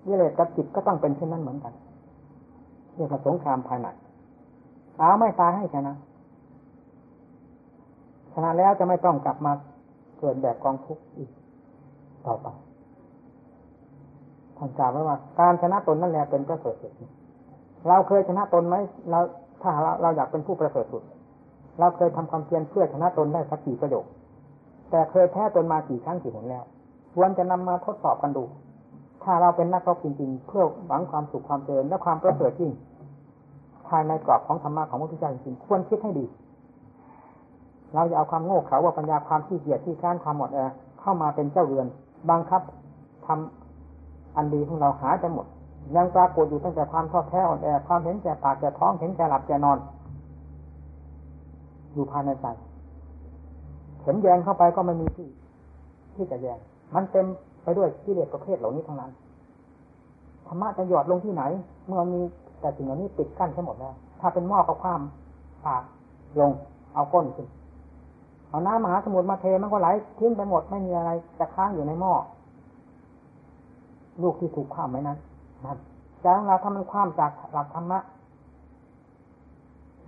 [0.07, 1.73] วิเลศกับจิตก็ต้องเป็นเช่นนั้นเหมือนกัน
[2.95, 3.87] เรียกว่าสงครามภายใน
[4.97, 5.93] เอาไม่ตายให้ชนะ
[8.33, 9.51] ชนะแล้วจะไม่ต้องกลับมา
[10.19, 11.29] เกิดแบบกองทุกข์อีก
[12.25, 12.47] ต่อไป
[14.57, 16.91] ท่านกล่าวไว้ว่า การชนะตนนั่นแหละเป็นประเสริฐสุด
[17.87, 18.75] เราเคยชนะตนไหม
[19.09, 19.19] เรา
[19.61, 21.03] ถ้าเราเราอยากเป็นผู้ประเสริฐสุด
[21.79, 24.05] เราเคยทำความเพียรเพื่อชนะตนได้สักกี่ประโยค
[24.91, 26.63] แต่เคยแพ้ตนมากี่ครั้งกี่หนแล้ว
[27.15, 28.43] ควรจะนำมาทดสอบกันดู
[29.23, 32.71] ถ้าเราเป็นนักรบจริง ๆ เพื่อหวังความสุขความเจริญและความประเสริฐจริง
[33.87, 36.25] ภายในกรอบของธรรมะของพระพุทธเจ้าจริงๆควรคิดให้ดี
[37.93, 40.59] เราจะเอาความโง่เขลาว่าปัญญาความที่เกียจที่ค้านความหมดแอ
[41.01, 41.87] เข้ามาเป็นเจ้าเรือน
[42.29, 42.61] บังคับ
[43.25, 43.64] ทำ
[44.35, 45.45] อันดีของเราหายไปหมด
[45.95, 49.77] ยังปรากฏอยู่ตั้งแต่ความท้อแท้อ่อนแอความเห็นแก่ปากแก่ท้องเห็นแก่หลับแก่นอน
[51.93, 52.45] อยู่ภายในใจ
[54.03, 55.29] เห็นแยงเข้าไปก็ไม่มีที่
[56.15, 56.57] ที่จะแยง
[56.95, 57.25] มันเต็ม
[57.63, 59.11] ไปด้วยกิเลสประเภทเหล่านี้ทั้งนั้น
[60.47, 61.43] ธรรมะจะหยอดลงที่ไหน
[61.87, 62.21] เมื่อมี
[62.61, 65.01] แต่สิ่งเหล่านี้ปิดกั้นทั้งหมดแล้วถ้าเป็นหม้อกับความ
[65.65, 65.83] ปาก
[66.39, 66.51] ลง
[66.93, 67.47] เอาก้นขึ้น
[68.49, 69.87] เอาน้ำมหาสมุทรมาเทมันก็ไหล
[70.19, 72.13] ทิ้งไปหมดไม่มีอะไรจะค้างอยู่ในหม้อ
[74.21, 75.17] ลูกที่ถูกความไหมนั้น
[75.65, 75.77] นะ
[76.21, 77.99] ใจของเราถ้ามันความจากหลักธรรมะ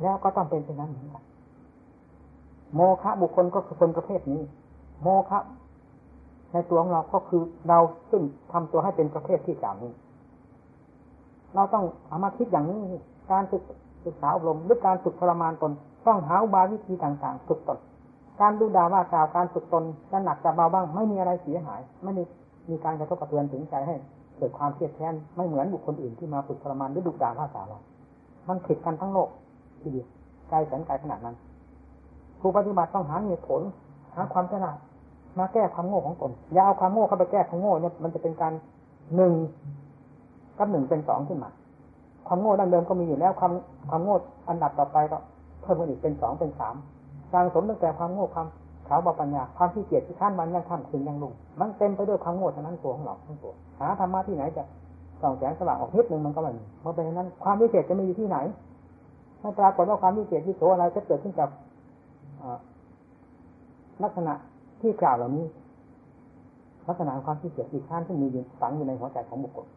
[0.01, 1.23] แล้วก็ต้องเป็นเช่นนั้นเหมือนกัน
[2.75, 4.41] โมฆะบุคคลก็คือคนประเภทนี้
[5.01, 5.39] โมฆะ
[6.51, 7.79] ในตัวของเราก็คือเรา
[8.11, 9.91] ซึ่งทำตัวให้เป็นประเภทที่กล่าวนี้
[11.55, 12.79] เราต้องเอามาคิดอย่างนี้
[13.31, 13.63] การศึก
[14.05, 15.71] ศึกษาอบรมหรือการฝึกทรมานตน
[16.07, 17.79] ต้องหาอุบายวิธีต่างๆ ฝึกตน
[18.41, 22.23] การดูดาว่ากล่าวการฝึกตนจะหนักจะเบาบ้าง ไม่มีอะไรเสียหาย ไม่มี
[22.69, 23.95] มีการกระทบกระเทือนถึงใจให้
[24.37, 27.79] เกิดความเครียดแค้นไม่เหมือนบุคคลอื่นที่มาฝึกทรมานหรือดุด่าว่าสาเรา
[28.47, 29.29] มันผิดกันทั้งโลก
[29.81, 30.07] ทีเดียว
[30.49, 31.35] ไกลแสนไกลขนาดนั้น
[32.39, 33.61] ผู้ปฏิบัติต้องหาเหตุผล
[34.15, 34.77] หาความฉลาด
[35.39, 38.53] มาแก้ความโง่ของตนอย่าเอาความโง่เข้าไปแก้ความโง่เนี่ยมันจะเป็นการ
[39.15, 39.33] หนึ่ง
[40.57, 41.49] กับหนึ่งเป็นสองขึ้นมา
[42.27, 43.53] ความโง่ดั้งเดิมก็มีอยู่แล้วความ
[43.89, 44.15] ความโง่
[44.49, 45.17] อันดับต่อไปก็
[45.61, 46.75] เพิ่มขึ้นอีกเป็นสองเป็นสาม
[47.31, 48.47] สร้างสมตั้งแต่ความโง่ความ
[48.87, 54.63] ขาวบาปัญญาความที่เกียจที่ข้านมันยังทำถึงยังลุงมันเต็มไปด้วยความโง่ทั้งนั้นตัวของเราทั้งตัวหาธรรมะที่ไหนจะ
[55.21, 58.37] ส่องแสงสว่างออกนิดหนึ่งมันก็ไม่มีเพราะเป็นนั้นความวิเศษจะมีอยู่ที่ไหน
[59.41, 61.49] ไม่ปรากฏว่าความวิเศษที่โสอะไรจะเกิดขึ้นกับ
[64.03, 64.33] ลักษณะ
[64.81, 65.45] ที่กล่าวเหล่านี้
[66.87, 69.67] ลักษณะความขี้เกียจอีกข้านที่มีอยู่ฝังอยู่ในหัวใจของบุคคล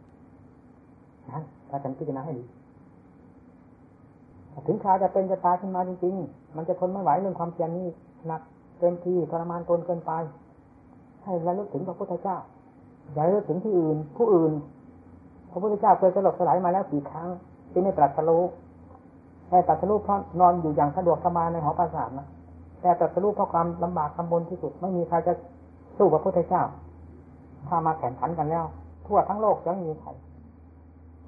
[1.30, 2.44] นะถ้าจำพิจารณาให้ดี
[4.66, 7.86] ถึงคราวจะเป็นจะตายขึ้นมาจริงๆ มันจะทนไม่ไหวเรื่องความเพียรนี้
[8.26, 8.42] หนัก
[8.80, 10.12] เต็มที่ทรมานตนเกินไป
[11.24, 12.36] ให้ระลึกถึงพระพุทธเจ้า
[13.14, 14.52] อย่าระลึกถึงที่อื่น ผู้อื่น
[15.50, 17.28] พระพุทธเจ้าเคยสลบสลายมาแล้วกี่ครั้ง
[17.70, 18.42] ที่ไม่ตรัสรู้
[19.48, 22.26] แต่ตรัสรู้เพราะนอนอยู่อย่างสะดวกสบายในหอประสาทนะ
[22.82, 25.32] แต่ตรัสรู้เพราะความลำบากลำบนที่สุด ไม่มีใครจะ
[25.98, 26.62] สู้พระพุทธเจ้า
[27.68, 28.64] ถ้ามาแข่งขันกันแล้ว
[29.06, 30.10] ทั่วทั้งโลกจะไม่มีใคร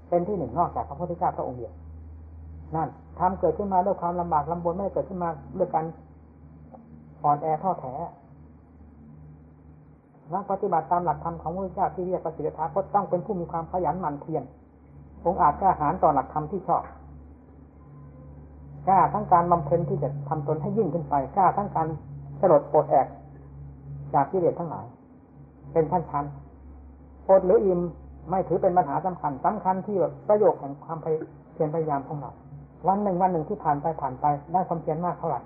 [0.08, 1.72] เป็นที่หนึ่งนอกจากพระพุทธเจ้าพระองค์เดียว
[2.74, 2.88] นั่น
[3.18, 5.84] ทำเกิดขึ้นมาด้วยความลำบากลำบนไม่เกิดขึ้นมาด้วยการ
[7.24, 7.94] อ่อนแอท้อแท้
[10.32, 14.44] นักปฏิบัติตามหลักธรรมของพระเจ้าที่เรียกปฏิเสธาก็ต้องเป็นผู้มีความขยันหมั่นเพียร
[15.24, 16.82] องอาจกล้าหาญต่อหลักธรรมที่ชอบ
[18.88, 21.87] กล้าทั้งการบำเพ็ญที่จะทำตนให้ยิ่งขึ้นไปกล้าทั้งการ
[22.40, 23.06] สลดปดแอก
[24.14, 24.87] จากที่เรียทั้งหลาย
[25.72, 26.24] เป็นชั้นชั้น
[27.28, 27.80] ปดหรืออิ่ม
[28.30, 32.32] ไม่ถือเป็นปัญหาสำคัญสำคัญที่แบบประโยชน์แห่งความเพียรพยายามของเรา
[32.88, 35.40] วันหนึ่งวันหนึ่งที่ผ่านไปผ่านไปได้ความเพียรมากเท่าไหร่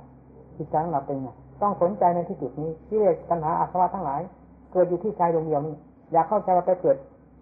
[0.57, 1.31] จิตใจของเราเป็นไง
[1.62, 4.21] ต้องสนใจในที่จุดนี้ที่เรียกปัญหาอาสวะทั้งหลาย
[4.73, 5.75] เกิดอยู่ที่ใจดวงเดียวนี้
[6.12, 6.97] อย่าเข้าใจว่าไปเกิด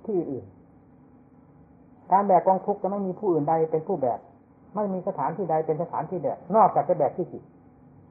[0.05, 0.45] ที่อื่น
[2.13, 4.19] การแบกกองทุกข์จะไม่มีผู้อื่นใดเป็นผู้แบก
[4.75, 7.43] ไม่มีสถานที่ใดเป็นสถานที่แบกนอกจากจะแบกที่จิต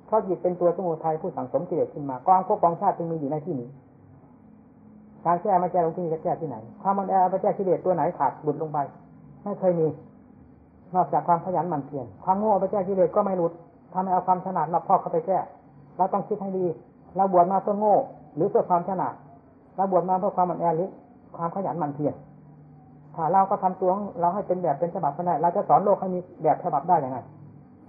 [0.06, 3.70] เพราะจิตเป็นตัวสมุทัยผู้สั่งสมกิเลสขึ้นมากองพวกกองชาติจึงมีอยู่ในที่นี้
[5.26, 8.78] การแก้มาแก้ลงที่นี่จะแก้ที่ไหนความมันแอไปแก้กิเลสตัวไหนขาดบุดลงไป
[9.44, 9.88] ไม่เคยมี
[10.96, 13.52] นอกจากความขยันหมั่นเพียรความโง่ไปแก้กิเลสก็ไม่หลุด
[13.94, 15.38] ทำให้เอาความฉลาดมาพอกเข้าไปแก้
[15.98, 16.66] เราต้องคิดให้ดี
[17.16, 17.96] เราบวชมาเพื่อโง่
[18.36, 19.14] หรือเพื่อความฉลาด
[19.76, 20.90] เราบวชมาเพื่อความมันแอหรือ
[21.38, 22.14] ความขยันหมั่นเพียร
[23.16, 27.18] ถ้าเราก็ทำตัวเราให้เป็นแบบเป็นฉบับไม่ได้เราจะสอนโลกให้มีแบบฉบับได้ยังไง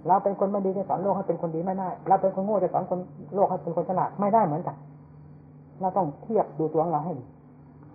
[0.07, 2.99] เราเป็นคนไม่ดีจะสอนโลกให้เป็นคนดีไม่ได้เราเป็นคนโง่จะสอนคน
[3.35, 4.75] โลกให้เป็นคนฉลาดไม่ได้เหมือนกัน
[5.81, 7.23] เราต้องเทียบดูตัวของเราให้ดี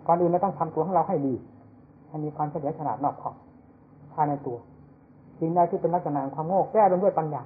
[0.07, 1.33] ก่อนอื่นเราต้องทำตัวของเราให้ดี
[2.09, 3.35] ให้มีความเฉลียวฉลาดนอกขอบ
[4.13, 4.57] ภายในตัว
[5.39, 7.43] สิ่งใดที่เป็นลักษณะความโง่แก้ลงด้วยปัญญา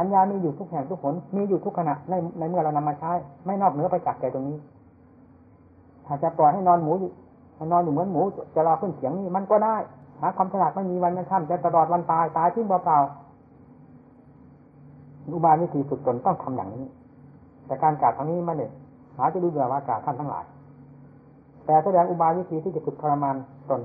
[0.00, 3.12] ปัญญามีอยู่ทุกแห่งทุกผลมีอยู่ทุกขณะในในเมื่อเรานำมาใช้
[3.46, 4.58] ไม่นอกเหนือไปจากใจตรงนี้
[6.06, 7.10] ถ้าจะปล่อยให้นอนหมูอยู่
[7.72, 8.20] นอนอยู่เหมือนหมู
[8.54, 9.76] จะรอขึ้นเสียงนี่มันก็ได้
[10.20, 12.98] หาความฉลาดไม่มีวันนั้นค่ำจะตลอดวันตายตายทิ้งเปล่า
[15.34, 16.84] อุบายวิธีฝึกตนต้องทำอย่างนี้
[17.66, 18.70] แต่การกาดทางนี้มันเนี่ย
[19.16, 20.44] หาจะดูเบื่อว่ากาดท่านทั้งหลาย
[21.66, 23.36] แต่แสดงอุบายวิธีที่จะฝึกทรมาน
[23.70, 23.80] ตน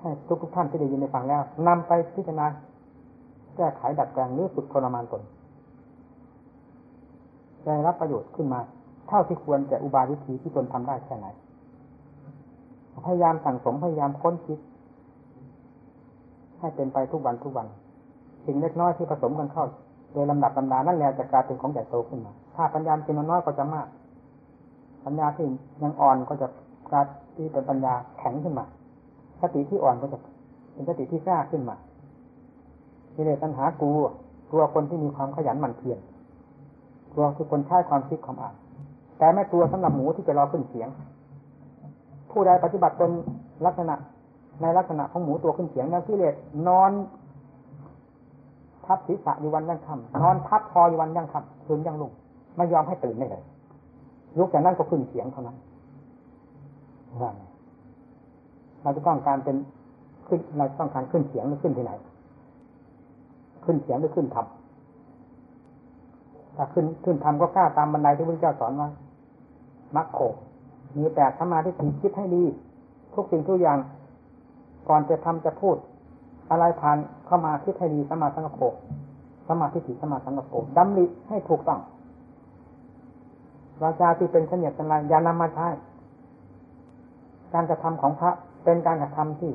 [0.00, 2.46] ให้ทุกทุกท่านที่ได้ยินได้ฟังแล้วนำไปพิจารณา
[3.56, 5.22] แก้ไขดัดแปลงหรือฝึกทรมานตน
[7.64, 8.60] ได้รับประโยชน์ขึ้นมา
[9.08, 11.26] เท่าที่ควรแต่อุบายวิธีที่ตนทำได้แค่ไหน
[13.06, 14.58] พยายามสั่งสมพยายามค้นคิด
[16.60, 17.66] ให้เป็นไปทุกวันทุกวัน
[18.46, 19.66] สิ่งเล็กน้อยที่ผสมกันเข้า
[20.12, 23.86] โดยลำดับลำดานั่นแหละจะกลายเป็นของใหญ่โตขึ้นมา ถ้าปัญญาเป็นน้อยก็จะมาก
[25.04, 25.46] ปัญญาที่
[25.82, 26.48] ยังอ่อนก็จะ
[26.90, 28.64] กลายที่เป็นปัญญาแข็งขึ้นมา
[29.40, 30.18] สติที่อ่อนก็จะ
[30.72, 31.76] เป็นสติที่กล้าขึ้นมา
[33.24, 34.00] เลยปัญหากลัว
[34.50, 35.98] กลัวคนที่มีความขยันหมั่นเพียร
[37.12, 38.54] กลัวคือคนใช้ความคิดความอ่าน
[39.18, 40.88] แต่ไม่กลัวสำหรับหมูที่จะรอขึ้นเสียง
[42.30, 43.10] ผู้ใดปฏิบัติเป็น
[43.66, 43.94] ลักษณะ
[44.62, 46.34] ในลักษณะของหมูตัวขึ้นเสียงนั้นที่เลส
[46.68, 46.90] นอน
[48.86, 52.12] ทับศีรษะอยู่วันยังค่ำนอนทับคออยู่วันยังค่ำคืนยังลุ่ง
[52.56, 53.42] ไม่ยอมให้ตื่นได้เลย
[54.38, 55.56] ลุกจากนั้นก็ขึ้นเสียงเท่านั้น
[58.82, 59.56] เราจะต้องการเป็น
[60.28, 61.92] ขึ้นเราต้องการขึ้นเสียงหรือขึ้นที่ไหน
[63.66, 64.46] ขึ้นเสียงหรือขึ้นธรรม
[66.56, 68.88] ถ้าขึ้นขึ้นธรรมก็กล้าตามบันไดที่พระเจ้าสอนว่า
[69.96, 70.18] มักโข
[70.96, 72.44] มีแปดสมาธิถี่คิดให้ดี
[73.14, 73.78] ทุกสิ่งทุกอย่าง
[74.88, 75.76] ก่อนจะทำจะพูด
[76.50, 78.62] อะไรผ่านเข้ามาคิดให้ดีสมาสังกโป
[79.48, 81.80] สมาธิถี่สมาสังกโปดำริให้ถูกต้อง
[83.82, 85.68] วาจาที่เป็นเสนียดสันลายอย่านำมาใช้
[87.54, 88.30] การกระทำของพระ
[88.64, 89.52] เป็นการกระทำที่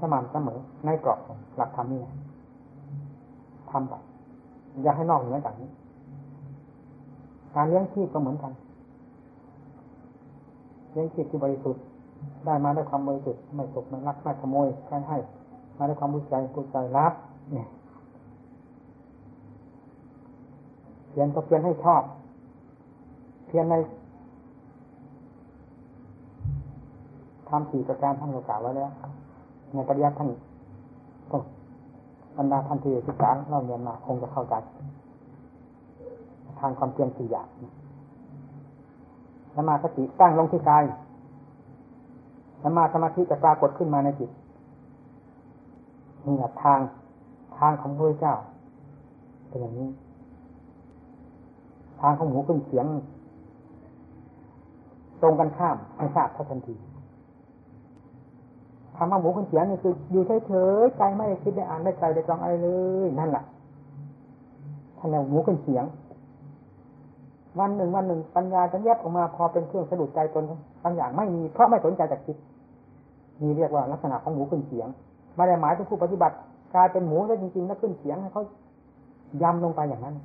[0.00, 1.18] สม่ำเสมอในกรอบ
[1.56, 2.00] หลักธรรมนี่
[3.70, 3.94] ทำไป
[4.82, 5.70] อย่าให้นอกเหนือจากนี้
[7.54, 8.52] การเลี้ยงชีพก็เหมือนกัน
[10.92, 11.82] เลี้ยงชีพที่บริสุทธิ์
[12.46, 15.18] ได้มาด้วยความบริสุทธิ์ไม่ตกไม่รักไม่ขโมยใครให้
[15.78, 17.12] มาด้วยความบุญใจบุญใจรับ
[17.52, 17.68] เนี่ย
[21.08, 22.02] เพียนก็เพียนให้ชอบ
[23.46, 23.74] เพียนใน
[27.48, 28.90] ทำสี่ประการท่านกล่าไว้แล้ว
[29.74, 30.30] ในปริยัติท่าน
[31.30, 31.36] ก็
[32.36, 34.54] บรรดาท่านที่ศึกษาเล่าเรียนมาคงจะเข้าใจ
[36.60, 37.48] ทางความเพียรสี่อย่าง
[39.54, 40.84] สมาสติตั้งลงที่กาย
[42.62, 44.30] สมาสมาธิจะปรากฏขึ้นมาในจิต
[46.26, 46.78] นี่แหละทาง
[47.58, 48.34] ทางของพระเจ้า
[49.48, 49.88] เป็นอย่างนี้
[52.00, 52.86] ทางของหูขึ้นเสียง
[55.22, 56.74] ตรงกันข้ามให้ทราบเท่าทันที
[59.02, 62.68] คำว่าหมูขึ้นเสียงนี่คืออยู่เฉยๆใจไม่ได้คิดได้อ่านได้ใจได้จองอะไรเล
[63.06, 63.44] ยนั่นแหละ
[64.98, 65.84] ท่านเรียกหมูขึ้นเสียง
[67.60, 70.44] วันหนึ่งวันหนึ่งปัญญาจะแยบออกมาพอเป็นเครื่องสะดุดใจตน
[70.82, 72.36] บางอย่างไม่มีเพราะไม่สนใจจากคิด
[73.42, 74.88] มีเรียกว่าลักษณะของหมูขึ้นเสียง
[75.36, 76.34] ไม่ได้หมายถึงผู้ปฏิบัติ
[76.74, 78.42] กลายเป็นหมูแล้วจริงๆแล้วขึ้นเสียงให้เขา
[79.42, 80.16] ยำลงไปอย่างนั้น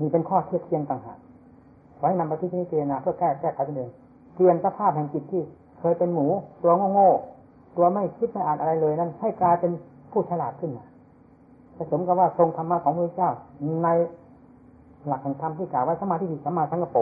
[0.00, 1.18] มีเป็นข้อเทียบเทียงต่างหาก
[1.98, 3.90] ไว้นำไปที่พิจารณาเพื่อแก้แก้ไขตัวเอง
[4.34, 5.42] เปลี่ยนสภาพแห่งจิตที่
[5.82, 6.26] เคยเป็นหมู
[6.62, 9.72] ตัวโง่ๆตัวไม่คิดไม่อ่านอะไรเลยนั้น ให้กลายเป็น
[10.12, 10.84] ผู้ฉลาดขึ้นมา
[11.76, 13.30] ผสมกับว่าทรงธรรมะของพระเจ้า
[13.82, 13.88] ใน
[15.06, 17.00] หลักแห่งธรรมที่กล่าวไว้สมาธิสมมาสังกปร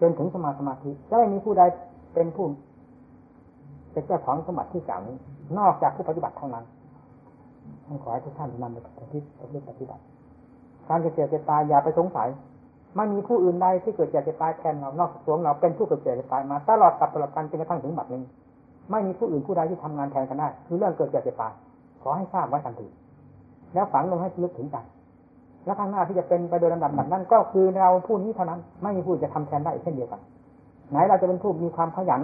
[0.00, 1.62] จนถึงสมาสมาธิจะไม่มีผู้ใด
[2.14, 2.44] เป็นผู้
[3.92, 5.16] เป็นเจ้าของสมบัติที่กล่าวนี้
[5.58, 6.64] นอกจากผู้ปฏิบัติเท่านั้น
[8.02, 9.02] ขอให้ทุกท่านนำไปป
[9.78, 10.02] ฏิบัติ
[10.88, 12.28] การเกิดเจ็บตายอย่าไปสงสัย
[12.96, 18.22] ไม่มีผู้อื่นใดที่เกิดเจ็บตายแทนเรานอกจากตัวเราเป็นผู้เกิดเจ็บตายมาตลอดกับตลอดกันจนกระทั่งถึงบัดนี้
[18.90, 21.52] ไม่มีผู้อื่นผู้ใดที่ทำงานแทนกันได้ คือเรื่องเกิดเจ็บตาย
[22.02, 22.86] ขอให้ทราบไว้ทันที
[23.74, 24.76] แล้วฝังลงให้ลึกถึงใจ
[25.64, 30.20] แล้วข้างหน้าที่จะเป็นไปโดยลำดับแบบนั้นก็คือเราผู้นี้เท่านั้น ไม่มีผู้จะทำแทนได้เช่นเดียวกัน
[30.90, 32.20] ไหนเราจะเป็นผู้มีความขยัน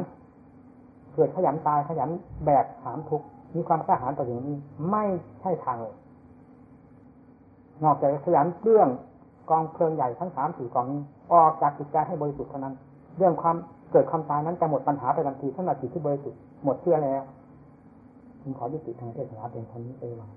[1.14, 2.08] เกิดขยันตายขยัน
[2.44, 3.22] แบกหามทุก
[3.56, 4.56] มีความกล้าหาญต่ออย่งนี้
[4.90, 5.04] ไม่
[5.40, 5.94] ใช่ทางเลย
[7.84, 8.88] นอกจากขยันเรื่อง
[9.51, 11.01] กองเพลิงใหญ่ทั้งสามสี่กองนี้
[11.32, 12.74] ออกจากจิตใจให้บริสุทธิ์เท่านั้น
[13.18, 13.57] เรื่องความ
[13.92, 17.22] เกิดความตายนั้นจะหมดปัญหาไปทันทีถ้าทีที่บริสุทธิ์หมดเชื่อแล้ว
[18.42, 20.28] ผมขอยุติทางเทศนาเป็นคนนี้ไปว่า